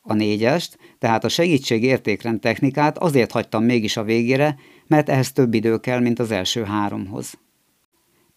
A 0.00 0.14
négyest, 0.14 0.78
tehát 0.98 1.24
a 1.24 1.28
segítség 1.28 1.82
értékrend 1.82 2.40
technikát 2.40 2.98
azért 2.98 3.32
hagytam 3.32 3.64
mégis 3.64 3.96
a 3.96 4.02
végére, 4.02 4.56
mert 4.86 5.08
ehhez 5.08 5.32
több 5.32 5.54
idő 5.54 5.78
kell, 5.78 6.00
mint 6.00 6.18
az 6.18 6.30
első 6.30 6.62
háromhoz. 6.62 7.38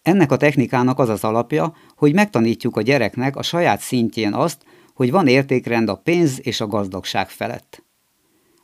Ennek 0.02 0.32
a 0.32 0.36
technikának 0.36 0.98
az 0.98 1.08
az 1.08 1.24
alapja, 1.24 1.74
hogy 1.96 2.14
megtanítjuk 2.14 2.76
a 2.76 2.82
gyereknek 2.82 3.36
a 3.36 3.42
saját 3.42 3.80
szintjén 3.80 4.32
azt, 4.32 4.64
hogy 4.94 5.10
van 5.10 5.26
értékrend 5.26 5.88
a 5.88 5.96
pénz 5.96 6.40
és 6.42 6.60
a 6.60 6.66
gazdagság 6.66 7.28
felett. 7.28 7.84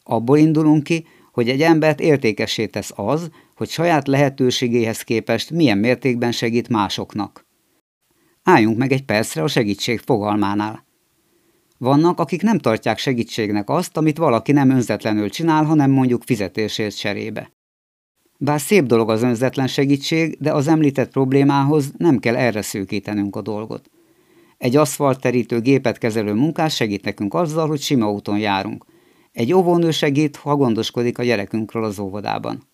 Abból 0.02 0.38
indulunk 0.38 0.82
ki, 0.82 1.06
hogy 1.38 1.48
egy 1.48 1.62
embert 1.62 2.00
értékessé 2.00 2.66
tesz 2.66 2.92
az, 2.94 3.30
hogy 3.56 3.68
saját 3.68 4.06
lehetőségéhez 4.06 5.02
képest 5.02 5.50
milyen 5.50 5.78
mértékben 5.78 6.32
segít 6.32 6.68
másoknak. 6.68 7.46
Álljunk 8.42 8.78
meg 8.78 8.92
egy 8.92 9.04
percre 9.04 9.42
a 9.42 9.46
segítség 9.46 9.98
fogalmánál. 9.98 10.84
Vannak, 11.78 12.18
akik 12.18 12.42
nem 12.42 12.58
tartják 12.58 12.98
segítségnek 12.98 13.68
azt, 13.68 13.96
amit 13.96 14.18
valaki 14.18 14.52
nem 14.52 14.70
önzetlenül 14.70 15.30
csinál, 15.30 15.64
hanem 15.64 15.90
mondjuk 15.90 16.22
fizetésért 16.22 16.96
cserébe. 16.96 17.52
Bár 18.38 18.60
szép 18.60 18.84
dolog 18.84 19.10
az 19.10 19.22
önzetlen 19.22 19.66
segítség, 19.66 20.36
de 20.40 20.52
az 20.52 20.68
említett 20.68 21.10
problémához 21.10 21.92
nem 21.96 22.18
kell 22.18 22.36
erre 22.36 22.62
szűkítenünk 22.62 23.36
a 23.36 23.42
dolgot. 23.42 23.90
Egy 24.56 24.76
aszfaltterítő 24.76 25.60
gépet 25.60 25.98
kezelő 25.98 26.32
munkás 26.32 26.74
segít 26.74 27.04
nekünk 27.04 27.34
azzal, 27.34 27.68
hogy 27.68 27.80
sima 27.80 28.10
úton 28.10 28.38
járunk– 28.38 28.84
egy 29.32 29.52
óvónő 29.52 29.90
segít, 29.90 30.36
ha 30.36 30.56
gondoskodik 30.56 31.18
a 31.18 31.22
gyerekünkről 31.22 31.84
az 31.84 31.98
óvodában. 31.98 32.68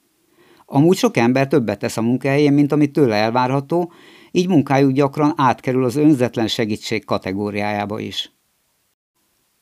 Amúgy 0.67 0.97
sok 0.97 1.17
ember 1.17 1.49
többet 1.49 1.79
tesz 1.79 1.97
a 1.97 2.03
munkahelyén, 2.03 2.53
mint 2.53 2.73
amit 2.73 2.93
tőle 2.93 3.15
elvárható, 3.15 3.93
így 4.31 4.49
munkájuk 4.49 4.93
gyakran 4.93 5.33
átkerül 5.37 5.85
az 5.85 5.97
önzetlen 5.97 6.47
segítség 6.47 7.05
kategóriájába 7.05 7.99
is. 7.99 8.33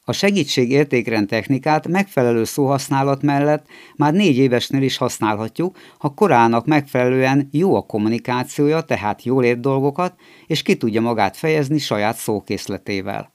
A 0.05 0.13
segítség 0.13 0.71
értékrend 0.71 1.29
technikát 1.29 1.89
megfelelő 1.89 2.45
szóhasználat 2.45 3.23
mellett 3.23 3.67
már 3.97 4.13
négy 4.13 4.37
évesnél 4.37 4.83
is 4.83 4.97
használhatjuk, 4.97 5.77
ha 5.99 6.15
korának 6.15 6.67
megfelelően 6.67 7.49
jó 7.53 7.75
a 7.75 7.83
kommunikációja, 7.83 8.81
tehát 8.81 9.23
jól 9.23 9.45
ért 9.45 9.61
dolgokat, 9.61 10.15
és 10.47 10.63
ki 10.63 10.77
tudja 10.77 11.01
magát 11.01 11.37
fejezni 11.37 11.79
saját 11.79 12.17
szókészletével. 12.17 13.33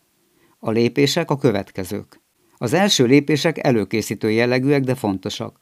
A 0.60 0.72
lépések 0.72 1.32
a 1.32 1.38
következők. 1.38 2.22
Az 2.58 2.74
első 2.74 3.06
lépések 3.06 3.66
előkészítő 3.66 4.32
jellegűek, 4.32 4.84
de 4.84 4.96
fontosak. 4.96 5.60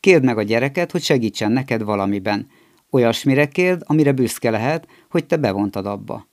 Kérd 0.00 0.24
meg 0.24 0.38
a 0.38 0.42
gyereket, 0.42 0.90
hogy 0.90 1.02
segítsen 1.02 1.52
neked 1.52 1.82
valamiben. 1.82 2.48
Olyasmire 2.90 3.48
kérd, 3.48 3.82
amire 3.86 4.12
büszke 4.12 4.50
lehet, 4.50 4.88
hogy 5.10 5.26
te 5.26 5.36
bevontad 5.36 5.86
abba. 5.86 6.26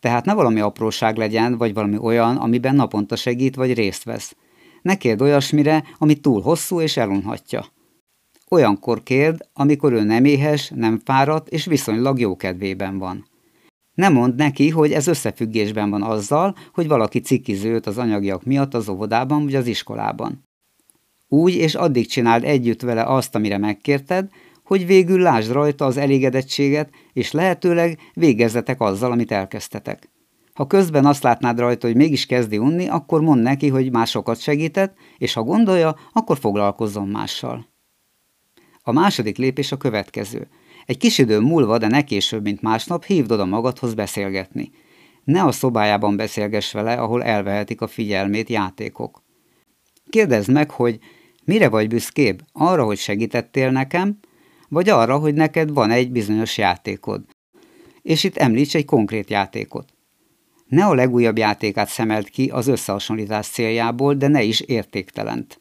Tehát 0.00 0.24
ne 0.24 0.34
valami 0.34 0.60
apróság 0.60 1.16
legyen, 1.16 1.58
vagy 1.58 1.74
valami 1.74 1.96
olyan, 1.98 2.36
amiben 2.36 2.74
naponta 2.74 3.16
segít, 3.16 3.54
vagy 3.54 3.74
részt 3.74 4.04
vesz. 4.04 4.36
Ne 4.82 4.96
kérd 4.96 5.22
olyasmire, 5.22 5.84
ami 5.98 6.14
túl 6.14 6.40
hosszú 6.40 6.80
és 6.80 6.96
elunhatja. 6.96 7.66
Olyankor 8.48 9.02
kérd, 9.02 9.40
amikor 9.52 9.92
ő 9.92 10.02
nem 10.02 10.24
éhes, 10.24 10.72
nem 10.74 11.00
fáradt 11.04 11.48
és 11.48 11.64
viszonylag 11.64 12.20
jó 12.20 12.36
kedvében 12.36 12.98
van. 12.98 13.26
Nem 13.94 14.12
mond 14.12 14.34
neki, 14.34 14.68
hogy 14.68 14.92
ez 14.92 15.06
összefüggésben 15.06 15.90
van 15.90 16.02
azzal, 16.02 16.56
hogy 16.72 16.88
valaki 16.88 17.18
cikizőt 17.18 17.86
az 17.86 17.98
anyagiak 17.98 18.44
miatt 18.44 18.74
az 18.74 18.88
óvodában 18.88 19.44
vagy 19.44 19.54
az 19.54 19.66
iskolában. 19.66 20.44
Úgy 21.28 21.54
és 21.54 21.74
addig 21.74 22.06
csináld 22.06 22.44
együtt 22.44 22.80
vele 22.80 23.04
azt, 23.04 23.34
amire 23.34 23.58
megkérted, 23.58 24.28
hogy 24.64 24.86
végül 24.86 25.20
lásd 25.20 25.52
rajta 25.52 25.84
az 25.84 25.96
elégedettséget, 25.96 26.90
és 27.12 27.32
lehetőleg 27.32 27.98
végezzetek 28.14 28.80
azzal, 28.80 29.12
amit 29.12 29.32
elkezdtetek. 29.32 30.10
Ha 30.54 30.66
közben 30.66 31.06
azt 31.06 31.22
látnád 31.22 31.58
rajta, 31.58 31.86
hogy 31.86 31.96
mégis 31.96 32.26
kezdi 32.26 32.58
unni, 32.58 32.88
akkor 32.88 33.20
mondd 33.20 33.42
neki, 33.42 33.68
hogy 33.68 33.90
másokat 33.90 34.40
segített, 34.40 34.94
és 35.18 35.32
ha 35.32 35.42
gondolja, 35.42 35.96
akkor 36.12 36.38
foglalkozzon 36.38 37.08
mással. 37.08 37.66
A 38.82 38.92
második 38.92 39.36
lépés 39.36 39.72
a 39.72 39.76
következő. 39.76 40.48
Egy 40.86 40.96
kis 40.96 41.18
idő 41.18 41.40
múlva, 41.40 41.78
de 41.78 41.88
ne 41.88 42.02
később, 42.02 42.42
mint 42.42 42.62
másnap, 42.62 43.04
hívd 43.04 43.32
oda 43.32 43.44
magadhoz 43.44 43.94
beszélgetni. 43.94 44.70
Ne 45.24 45.42
a 45.42 45.52
szobájában 45.52 46.16
beszélgess 46.16 46.72
vele, 46.72 46.94
ahol 46.94 47.22
elvehetik 47.22 47.80
a 47.80 47.86
figyelmét 47.86 48.48
játékok. 48.48 49.22
Kérdezd 50.10 50.50
meg, 50.50 50.70
hogy 50.70 50.98
mire 51.44 51.68
vagy 51.68 51.88
büszkébb? 51.88 52.42
Arra, 52.52 52.84
hogy 52.84 52.98
segítettél 52.98 53.70
nekem, 53.70 54.18
vagy 54.68 54.88
arra, 54.88 55.18
hogy 55.18 55.34
neked 55.34 55.72
van 55.72 55.90
egy 55.90 56.10
bizonyos 56.10 56.58
játékod. 56.58 57.24
És 58.02 58.24
itt 58.24 58.36
említs 58.36 58.74
egy 58.74 58.84
konkrét 58.84 59.30
játékot. 59.30 59.92
Ne 60.66 60.84
a 60.84 60.94
legújabb 60.94 61.38
játékát 61.38 61.88
szemelt 61.88 62.28
ki 62.28 62.48
az 62.48 62.66
összehasonlítás 62.66 63.46
céljából, 63.46 64.14
de 64.14 64.28
ne 64.28 64.42
is 64.42 64.60
értéktelent. 64.60 65.60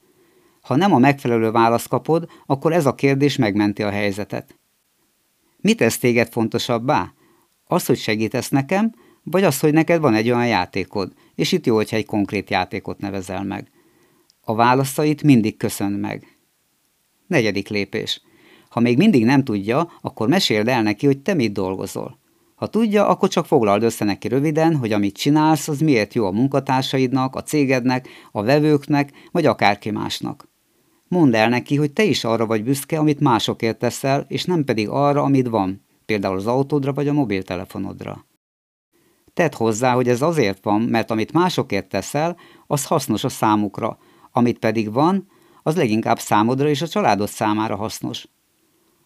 Ha 0.62 0.76
nem 0.76 0.94
a 0.94 0.98
megfelelő 0.98 1.52
választ 1.52 1.88
kapod, 1.88 2.30
akkor 2.46 2.74
ez 2.74 2.86
a 2.86 2.96
kérdés 2.96 3.38
megmenti 3.38 3.84
a 3.84 3.90
helyzetet. 3.90 4.61
Mit 5.62 5.78
tesz 5.78 5.98
téged 5.98 6.32
fontosabbá? 6.32 7.14
Az, 7.66 7.86
hogy 7.86 7.98
segítesz 7.98 8.50
nekem, 8.50 8.94
vagy 9.24 9.44
az, 9.44 9.60
hogy 9.60 9.74
neked 9.74 10.02
van 10.02 10.14
egy 10.14 10.30
olyan 10.30 10.48
játékod, 10.48 11.14
és 11.36 11.52
itt 11.52 11.66
jó, 11.66 11.76
hogyha 11.76 11.96
egy 11.96 12.06
konkrét 12.06 12.50
játékot 12.50 13.00
nevezel 13.00 13.44
meg. 13.44 13.72
A 14.42 14.56
válaszait 14.56 15.24
mindig 15.24 15.58
köszön 15.58 15.92
meg. 15.92 16.38
Negyedik 17.28 17.68
lépés. 17.68 18.22
Ha 18.70 18.80
még 18.80 18.98
mindig 18.98 19.26
nem 19.26 19.44
tudja, 19.44 19.92
akkor 20.02 20.28
meséld 20.28 20.68
el 20.68 20.82
neki, 20.82 21.06
hogy 21.06 21.20
te 21.20 21.34
mit 21.34 21.54
dolgozol. 21.54 22.20
Ha 22.56 22.68
tudja, 22.68 23.08
akkor 23.08 23.30
csak 23.30 23.46
foglald 23.46 23.84
össze 23.84 24.06
neki 24.06 24.28
röviden, 24.28 24.76
hogy 24.76 24.92
amit 24.92 25.18
csinálsz, 25.18 25.68
az 25.68 25.80
miért 25.80 26.14
jó 26.14 26.26
a 26.26 26.32
munkatársaidnak, 26.32 27.36
a 27.36 27.44
cégednek, 27.44 28.08
a 28.32 28.44
vevőknek, 28.44 29.12
vagy 29.32 29.46
akárki 29.46 29.92
másnak. 29.92 30.51
Mondd 31.12 31.36
el 31.36 31.50
neki, 31.50 31.76
hogy 31.76 31.92
te 31.92 32.04
is 32.04 32.24
arra 32.24 32.46
vagy 32.46 32.64
büszke, 32.64 33.00
amit 33.00 33.20
másokért 33.20 33.78
teszel, 33.78 34.26
és 34.28 34.46
nem 34.46 34.64
pedig 34.64 34.90
arra, 34.90 35.22
amit 35.22 35.48
van, 35.48 35.86
például 36.06 36.36
az 36.36 36.48
autódra 36.48 36.94
vagy 36.94 37.08
a 37.08 37.14
mobiltelefonodra. 37.14 38.26
Tedd 39.34 39.56
hozzá, 39.56 39.94
hogy 39.94 40.08
ez 40.08 40.22
azért 40.22 40.64
van, 40.64 40.82
mert 40.82 41.12
amit 41.12 41.34
másokért 41.34 41.90
teszel, 41.90 42.38
az 42.68 42.86
hasznos 42.86 43.24
a 43.24 43.30
számukra, 43.30 43.98
amit 44.32 44.60
pedig 44.60 44.94
van, 44.94 45.28
az 45.64 45.76
leginkább 45.76 46.20
számodra 46.20 46.70
és 46.70 46.82
a 46.82 46.88
családod 46.88 47.30
számára 47.30 47.76
hasznos. 47.76 48.28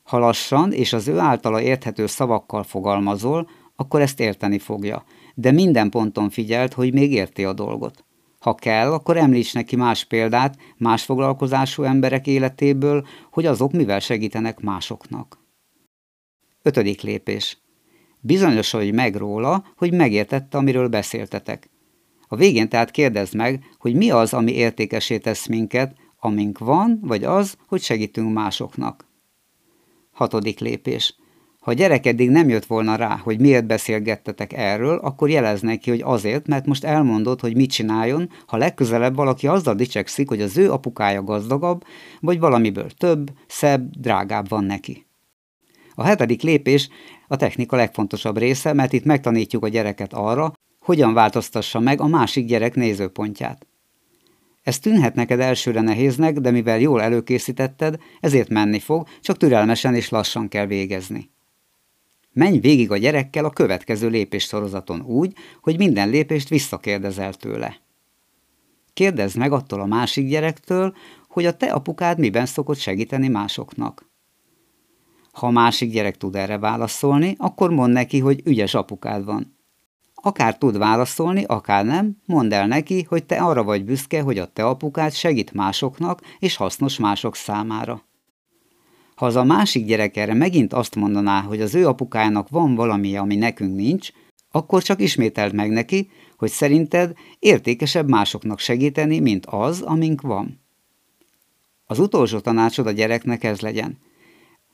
Ha 0.03 0.17
lassan 0.17 0.71
és 0.71 0.93
az 0.93 1.07
ő 1.07 1.19
általa 1.19 1.61
érthető 1.61 2.05
szavakkal 2.05 2.63
fogalmazol, 2.63 3.49
akkor 3.75 4.01
ezt 4.01 4.19
érteni 4.19 4.59
fogja, 4.59 5.03
de 5.35 5.51
minden 5.51 5.89
ponton 5.89 6.29
figyelt, 6.29 6.73
hogy 6.73 6.93
még 6.93 7.11
érti 7.11 7.43
a 7.43 7.53
dolgot. 7.53 8.05
Ha 8.45 8.55
kell, 8.55 8.91
akkor 8.91 9.17
említs 9.17 9.53
neki 9.53 9.75
más 9.75 10.03
példát, 10.03 10.57
más 10.77 11.03
foglalkozású 11.03 11.83
emberek 11.83 12.27
életéből, 12.27 13.07
hogy 13.31 13.45
azok 13.45 13.71
mivel 13.71 13.99
segítenek 13.99 14.59
másoknak. 14.59 15.39
Ötödik 16.61 17.01
lépés. 17.01 17.57
Bizonyosodj 18.21 18.89
meg 18.89 19.15
róla, 19.15 19.65
hogy 19.77 19.93
megértette, 19.93 20.57
amiről 20.57 20.87
beszéltetek. 20.87 21.69
A 22.27 22.35
végén 22.35 22.69
tehát 22.69 22.91
kérdezd 22.91 23.35
meg, 23.35 23.63
hogy 23.77 23.95
mi 23.95 24.11
az, 24.11 24.33
ami 24.33 24.51
értékesé 24.51 25.17
tesz 25.17 25.47
minket, 25.47 25.95
amink 26.19 26.57
van, 26.57 26.99
vagy 27.01 27.23
az, 27.23 27.57
hogy 27.67 27.81
segítünk 27.81 28.33
másoknak. 28.33 29.07
Hatodik 30.11 30.59
lépés. 30.59 31.15
Ha 31.65 31.71
a 31.71 31.73
gyerek 31.73 32.05
eddig 32.05 32.29
nem 32.29 32.49
jött 32.49 32.65
volna 32.65 32.95
rá, 32.95 33.17
hogy 33.23 33.39
miért 33.39 33.65
beszélgettetek 33.65 34.53
erről, 34.53 34.97
akkor 34.97 35.29
jelez 35.29 35.61
neki, 35.61 35.89
hogy 35.89 36.01
azért, 36.03 36.47
mert 36.47 36.65
most 36.65 36.83
elmondod, 36.83 37.39
hogy 37.39 37.55
mit 37.55 37.71
csináljon, 37.71 38.29
ha 38.47 38.57
legközelebb 38.57 39.15
valaki 39.15 39.47
azzal 39.47 39.75
dicsekszik, 39.75 40.27
hogy 40.27 40.41
az 40.41 40.57
ő 40.57 40.71
apukája 40.71 41.23
gazdagabb, 41.23 41.83
vagy 42.19 42.39
valamiből 42.39 42.89
több, 42.89 43.31
szebb, 43.47 43.89
drágább 43.97 44.49
van 44.49 44.63
neki. 44.63 45.05
A 45.95 46.03
hetedik 46.03 46.41
lépés 46.41 46.89
a 47.27 47.35
technika 47.35 47.75
legfontosabb 47.75 48.37
része, 48.37 48.73
mert 48.73 48.93
itt 48.93 49.05
megtanítjuk 49.05 49.63
a 49.63 49.67
gyereket 49.67 50.13
arra, 50.13 50.53
hogyan 50.79 51.13
változtassa 51.13 51.79
meg 51.79 52.01
a 52.01 52.07
másik 52.07 52.45
gyerek 52.45 52.75
nézőpontját. 52.75 53.67
Ez 54.63 54.79
tűnhet 54.79 55.15
neked 55.15 55.39
elsőre 55.39 55.81
nehéznek, 55.81 56.39
de 56.39 56.51
mivel 56.51 56.79
jól 56.79 57.01
előkészítetted, 57.01 57.97
ezért 58.19 58.49
menni 58.49 58.79
fog, 58.79 59.07
csak 59.21 59.37
türelmesen 59.37 59.95
és 59.95 60.09
lassan 60.09 60.47
kell 60.47 60.65
végezni. 60.65 61.33
Menj 62.35 62.59
végig 62.59 62.91
a 62.91 62.97
gyerekkel 62.97 63.45
a 63.45 63.49
következő 63.49 64.09
lépés 64.09 64.43
sorozaton 64.43 65.01
úgy, 65.01 65.33
hogy 65.61 65.77
minden 65.77 66.09
lépést 66.09 66.49
visszakérdezel 66.49 67.33
tőle. 67.33 67.77
Kérdezd 68.93 69.37
meg 69.37 69.51
attól 69.51 69.81
a 69.81 69.85
másik 69.85 70.27
gyerektől, 70.27 70.95
hogy 71.29 71.45
a 71.45 71.57
te 71.57 71.71
apukád 71.71 72.19
miben 72.19 72.45
szokott 72.45 72.77
segíteni 72.77 73.27
másoknak. 73.27 74.09
Ha 75.31 75.47
a 75.47 75.51
másik 75.51 75.91
gyerek 75.91 76.17
tud 76.17 76.35
erre 76.35 76.57
válaszolni, 76.57 77.35
akkor 77.37 77.69
mondd 77.69 77.93
neki, 77.93 78.19
hogy 78.19 78.41
ügyes 78.45 78.73
apukád 78.73 79.25
van. 79.25 79.57
Akár 80.13 80.57
tud 80.57 80.77
válaszolni, 80.77 81.43
akár 81.43 81.85
nem, 81.85 82.17
mondd 82.25 82.53
el 82.53 82.67
neki, 82.67 83.03
hogy 83.03 83.25
te 83.25 83.35
arra 83.37 83.63
vagy 83.63 83.85
büszke, 83.85 84.21
hogy 84.21 84.37
a 84.37 84.45
te 84.45 84.65
apukád 84.65 85.13
segít 85.13 85.53
másoknak 85.53 86.21
és 86.39 86.55
hasznos 86.55 86.97
mások 86.97 87.35
számára. 87.35 88.04
Ha 89.15 89.25
az 89.25 89.35
a 89.35 89.43
másik 89.43 89.85
gyerek 89.85 90.17
erre 90.17 90.33
megint 90.33 90.73
azt 90.73 90.95
mondaná, 90.95 91.41
hogy 91.41 91.61
az 91.61 91.75
ő 91.75 91.87
apukájának 91.87 92.49
van 92.49 92.75
valami, 92.75 93.15
ami 93.15 93.35
nekünk 93.35 93.75
nincs, 93.75 94.09
akkor 94.51 94.83
csak 94.83 95.01
ismételd 95.01 95.53
meg 95.53 95.69
neki, 95.69 96.09
hogy 96.37 96.49
szerinted 96.49 97.13
értékesebb 97.39 98.09
másoknak 98.09 98.59
segíteni, 98.59 99.19
mint 99.19 99.45
az, 99.45 99.81
amink 99.81 100.21
van. 100.21 100.63
Az 101.85 101.99
utolsó 101.99 102.39
tanácsod 102.39 102.87
a 102.87 102.91
gyereknek 102.91 103.43
ez 103.43 103.59
legyen. 103.59 103.97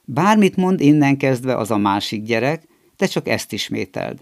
Bármit 0.06 0.56
mond 0.56 0.82
innen 0.82 1.18
kezdve 1.18 1.58
az 1.58 1.72
a 1.72 1.78
másik 1.78 2.24
gyerek, 2.24 2.68
te 2.96 3.06
csak 3.06 3.28
ezt 3.28 3.54
ismételd. 3.54 4.20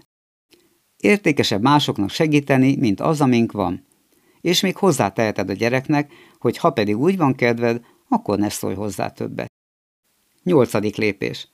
Értékesebb 0.96 1.62
másoknak 1.62 2.10
segíteni, 2.10 2.76
mint 2.76 3.00
az, 3.00 3.20
amink 3.20 3.52
van. 3.52 3.86
És 4.40 4.60
még 4.60 4.76
hozzáteheted 4.76 5.50
a 5.50 5.52
gyereknek, 5.52 6.12
hogy 6.38 6.56
ha 6.56 6.70
pedig 6.70 6.98
úgy 6.98 7.16
van 7.16 7.34
kedved, 7.34 7.80
akkor 8.08 8.38
ne 8.38 8.48
szólj 8.48 8.74
hozzá 8.74 9.08
többet. 9.08 9.48
Nyolcadik 10.50 10.96
lépés. 10.96 11.48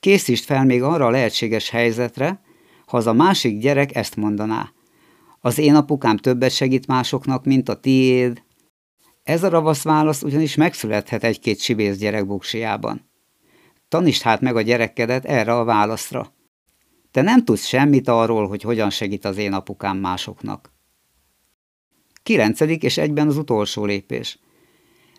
Készítsd 0.00 0.44
fel 0.44 0.64
még 0.64 0.82
arra 0.82 1.06
a 1.06 1.10
lehetséges 1.10 1.70
helyzetre, 1.70 2.40
ha 2.86 2.96
az 2.96 3.06
a 3.06 3.12
másik 3.12 3.58
gyerek 3.58 3.94
ezt 3.94 4.16
mondaná. 4.16 4.72
Az 5.40 5.58
én 5.58 5.74
apukám 5.74 6.16
többet 6.16 6.50
segít 6.50 6.86
másoknak, 6.86 7.44
mint 7.44 7.68
a 7.68 7.80
tiéd. 7.80 8.42
Ez 9.22 9.42
a 9.42 9.48
ravasz 9.48 9.82
válasz 9.82 10.22
ugyanis 10.22 10.54
megszülethet 10.54 11.24
egy-két 11.24 11.58
sibész 11.58 11.96
gyerek 11.96 12.26
buksiában. 12.26 13.10
Tanítsd 13.88 14.22
hát 14.22 14.40
meg 14.40 14.56
a 14.56 14.62
gyerekedet 14.62 15.24
erre 15.24 15.54
a 15.54 15.64
válaszra. 15.64 16.32
Te 17.10 17.22
nem 17.22 17.44
tudsz 17.44 17.66
semmit 17.66 18.08
arról, 18.08 18.48
hogy 18.48 18.62
hogyan 18.62 18.90
segít 18.90 19.24
az 19.24 19.36
én 19.36 19.52
apukám 19.52 19.96
másoknak. 19.96 20.72
Kilencedik 22.22 22.82
és 22.82 22.98
egyben 22.98 23.28
az 23.28 23.36
utolsó 23.36 23.84
lépés. 23.84 24.38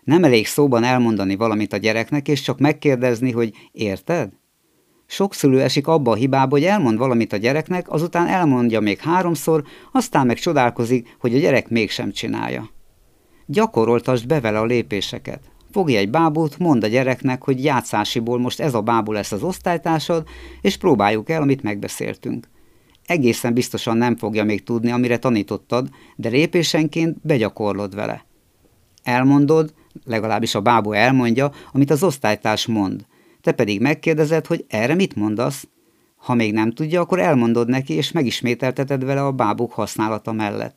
Nem 0.06 0.24
elég 0.24 0.46
szóban 0.46 0.84
elmondani 0.84 1.36
valamit 1.36 1.72
a 1.72 1.76
gyereknek, 1.76 2.28
és 2.28 2.40
csak 2.40 2.58
megkérdezni, 2.58 3.32
hogy 3.32 3.52
érted? 3.72 4.32
Sok 5.06 5.34
szülő 5.34 5.62
esik 5.62 5.86
abba 5.86 6.10
a 6.10 6.14
hibába, 6.14 6.50
hogy 6.50 6.64
elmond 6.64 6.98
valamit 6.98 7.32
a 7.32 7.36
gyereknek, 7.36 7.90
azután 7.90 8.26
elmondja 8.26 8.80
még 8.80 8.98
háromszor, 8.98 9.64
aztán 9.92 10.26
meg 10.26 10.38
csodálkozik, 10.38 11.16
hogy 11.20 11.34
a 11.34 11.38
gyerek 11.38 11.68
mégsem 11.68 12.12
csinálja. 12.12 12.70
Gyakoroltasd 13.46 14.26
be 14.26 14.40
vele 14.40 14.58
a 14.58 14.64
lépéseket. 14.64 15.40
Fogj 15.70 15.96
egy 15.96 16.10
bábút, 16.10 16.58
mondd 16.58 16.84
a 16.84 16.88
gyereknek, 16.88 17.42
hogy 17.42 17.64
játszásiból 17.64 18.38
most 18.38 18.60
ez 18.60 18.74
a 18.74 18.80
bábú 18.80 19.12
lesz 19.12 19.32
az 19.32 19.42
osztálytársad, 19.42 20.26
és 20.60 20.76
próbáljuk 20.76 21.30
el, 21.30 21.42
amit 21.42 21.62
megbeszéltünk. 21.62 22.48
Egészen 23.06 23.54
biztosan 23.54 23.96
nem 23.96 24.16
fogja 24.16 24.44
még 24.44 24.62
tudni, 24.62 24.90
amire 24.90 25.18
tanítottad, 25.18 25.88
de 26.16 26.28
lépésenként 26.28 27.16
begyakorlod 27.22 27.94
vele. 27.94 28.24
Elmondod, 29.02 29.74
legalábbis 30.04 30.54
a 30.54 30.60
bábú 30.60 30.92
elmondja, 30.92 31.50
amit 31.72 31.90
az 31.90 32.02
osztálytárs 32.02 32.66
mond. 32.66 33.06
Te 33.40 33.52
pedig 33.52 33.80
megkérdezed, 33.80 34.46
hogy 34.46 34.64
erre 34.68 34.94
mit 34.94 35.16
mondasz? 35.16 35.68
Ha 36.16 36.34
még 36.34 36.52
nem 36.52 36.72
tudja, 36.72 37.00
akkor 37.00 37.18
elmondod 37.18 37.68
neki, 37.68 37.92
és 37.92 38.12
megismételteted 38.12 39.04
vele 39.04 39.24
a 39.24 39.32
bábuk 39.32 39.72
használata 39.72 40.32
mellett. 40.32 40.76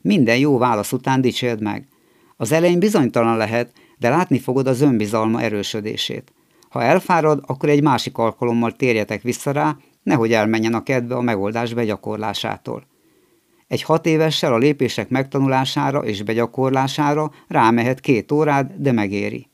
Minden 0.00 0.38
jó 0.38 0.58
válasz 0.58 0.92
után 0.92 1.20
dicsérd 1.20 1.62
meg. 1.62 1.86
Az 2.36 2.52
elején 2.52 2.78
bizonytalan 2.78 3.36
lehet, 3.36 3.72
de 3.98 4.08
látni 4.08 4.38
fogod 4.38 4.66
az 4.66 4.80
önbizalma 4.80 5.42
erősödését. 5.42 6.32
Ha 6.68 6.82
elfárad, 6.82 7.42
akkor 7.46 7.68
egy 7.68 7.82
másik 7.82 8.18
alkalommal 8.18 8.72
térjetek 8.72 9.22
vissza 9.22 9.50
rá, 9.50 9.76
nehogy 10.02 10.32
elmenjen 10.32 10.74
a 10.74 10.82
kedve 10.82 11.14
a 11.14 11.20
megoldás 11.20 11.74
begyakorlásától. 11.74 12.86
Egy 13.70 13.82
hat 13.82 14.06
évessel 14.06 14.52
a 14.52 14.58
lépések 14.58 15.08
megtanulására 15.08 15.98
és 15.98 16.22
begyakorlására 16.22 17.30
rámehet 17.48 18.00
két 18.00 18.32
órád, 18.32 18.72
de 18.76 18.92
megéri. 18.92 19.48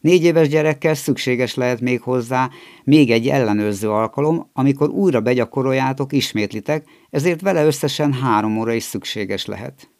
Négy 0.00 0.24
éves 0.24 0.48
gyerekkel 0.48 0.94
szükséges 0.94 1.54
lehet 1.54 1.80
még 1.80 2.00
hozzá 2.00 2.50
még 2.84 3.10
egy 3.10 3.28
ellenőrző 3.28 3.90
alkalom, 3.90 4.50
amikor 4.52 4.88
újra 4.88 5.20
begyakoroljátok, 5.20 6.12
ismétlitek, 6.12 6.84
ezért 7.10 7.40
vele 7.40 7.64
összesen 7.64 8.12
három 8.12 8.58
óra 8.58 8.72
is 8.72 8.82
szükséges 8.82 9.46
lehet. 9.46 9.90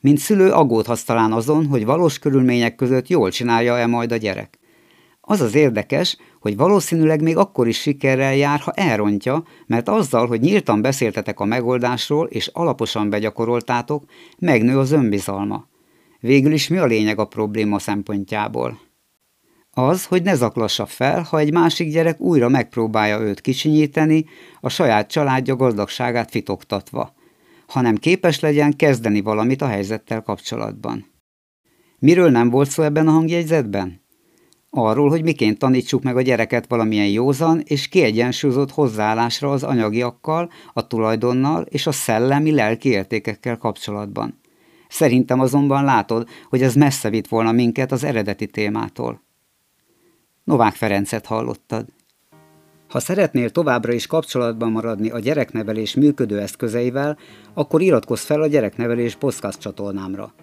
Mint 0.00 0.18
szülő 0.18 0.50
aggódhatsz 0.50 1.04
talán 1.04 1.32
azon, 1.32 1.66
hogy 1.66 1.84
valós 1.84 2.18
körülmények 2.18 2.74
között 2.74 3.08
jól 3.08 3.30
csinálja-e 3.30 3.86
majd 3.86 4.12
a 4.12 4.16
gyerek. 4.16 4.58
Az 5.28 5.40
az 5.40 5.54
érdekes, 5.54 6.16
hogy 6.40 6.56
valószínűleg 6.56 7.22
még 7.22 7.36
akkor 7.36 7.68
is 7.68 7.80
sikerrel 7.80 8.34
jár, 8.34 8.60
ha 8.60 8.72
elrontja, 8.72 9.44
mert 9.66 9.88
azzal, 9.88 10.26
hogy 10.26 10.40
nyíltan 10.40 10.82
beszéltetek 10.82 11.40
a 11.40 11.44
megoldásról 11.44 12.26
és 12.26 12.46
alaposan 12.46 13.10
begyakoroltátok, 13.10 14.04
megnő 14.38 14.78
az 14.78 14.92
önbizalma. 14.92 15.68
Végül 16.20 16.52
is 16.52 16.68
mi 16.68 16.76
a 16.76 16.84
lényeg 16.84 17.18
a 17.18 17.24
probléma 17.24 17.78
szempontjából? 17.78 18.80
Az, 19.70 20.04
hogy 20.04 20.22
ne 20.22 20.34
zaklassa 20.34 20.86
fel, 20.86 21.22
ha 21.22 21.38
egy 21.38 21.52
másik 21.52 21.92
gyerek 21.92 22.20
újra 22.20 22.48
megpróbálja 22.48 23.20
őt 23.20 23.40
kicsinyíteni, 23.40 24.24
a 24.60 24.68
saját 24.68 25.10
családja 25.10 25.56
gazdagságát 25.56 26.30
fitoktatva, 26.30 27.14
hanem 27.66 27.96
képes 27.96 28.40
legyen 28.40 28.76
kezdeni 28.76 29.20
valamit 29.20 29.62
a 29.62 29.66
helyzettel 29.66 30.22
kapcsolatban. 30.22 31.06
Miről 31.98 32.30
nem 32.30 32.50
volt 32.50 32.70
szó 32.70 32.82
ebben 32.82 33.08
a 33.08 33.10
hangjegyzetben? 33.10 34.04
Arról, 34.78 35.08
hogy 35.08 35.22
miként 35.22 35.58
tanítsuk 35.58 36.02
meg 36.02 36.16
a 36.16 36.22
gyereket 36.22 36.66
valamilyen 36.68 37.08
józan 37.08 37.62
és 37.64 37.88
kiegyensúlyozott 37.88 38.70
hozzáállásra 38.70 39.50
az 39.50 39.62
anyagiakkal, 39.62 40.50
a 40.72 40.86
tulajdonnal 40.86 41.62
és 41.62 41.86
a 41.86 41.92
szellemi 41.92 42.52
lelki 42.54 42.88
értékekkel 42.88 43.56
kapcsolatban. 43.56 44.38
Szerintem 44.88 45.40
azonban 45.40 45.84
látod, 45.84 46.28
hogy 46.48 46.62
ez 46.62 46.74
messze 46.74 47.10
vitt 47.10 47.28
volna 47.28 47.52
minket 47.52 47.92
az 47.92 48.04
eredeti 48.04 48.46
témától. 48.46 49.22
Novák 50.44 50.74
Ferencet 50.74 51.26
hallottad. 51.26 51.86
Ha 52.88 53.00
szeretnél 53.00 53.50
továbbra 53.50 53.92
is 53.92 54.06
kapcsolatban 54.06 54.70
maradni 54.70 55.10
a 55.10 55.18
gyereknevelés 55.18 55.94
működő 55.94 56.40
eszközeivel, 56.40 57.18
akkor 57.54 57.82
iratkozz 57.82 58.24
fel 58.24 58.42
a 58.42 58.46
Gyereknevelés 58.46 59.14
podcast 59.14 59.58
csatornámra. 59.58 60.34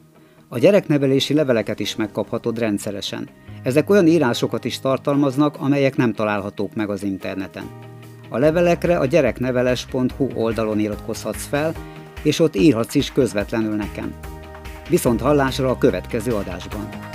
A 0.47 0.59
gyereknevelési 0.59 1.33
leveleket 1.33 1.79
is 1.79 1.95
megkaphatod 1.95 2.59
rendszeresen. 2.59 3.29
Ezek 3.63 3.89
olyan 3.89 4.07
írásokat 4.07 4.65
is 4.65 4.79
tartalmaznak, 4.79 5.57
amelyek 5.59 5.95
nem 5.95 6.13
találhatók 6.13 6.75
meg 6.75 6.89
az 6.89 7.03
interneten. 7.03 7.69
A 8.29 8.37
levelekre 8.37 8.97
a 8.97 9.05
gyerekneveles.hu 9.05 10.29
oldalon 10.33 10.79
iratkozhatsz 10.79 11.45
fel, 11.45 11.73
és 12.23 12.39
ott 12.39 12.55
írhatsz 12.55 12.95
is 12.95 13.11
közvetlenül 13.11 13.75
nekem. 13.75 14.13
Viszont 14.89 15.21
hallásra 15.21 15.69
a 15.69 15.77
következő 15.77 16.33
adásban. 16.33 17.12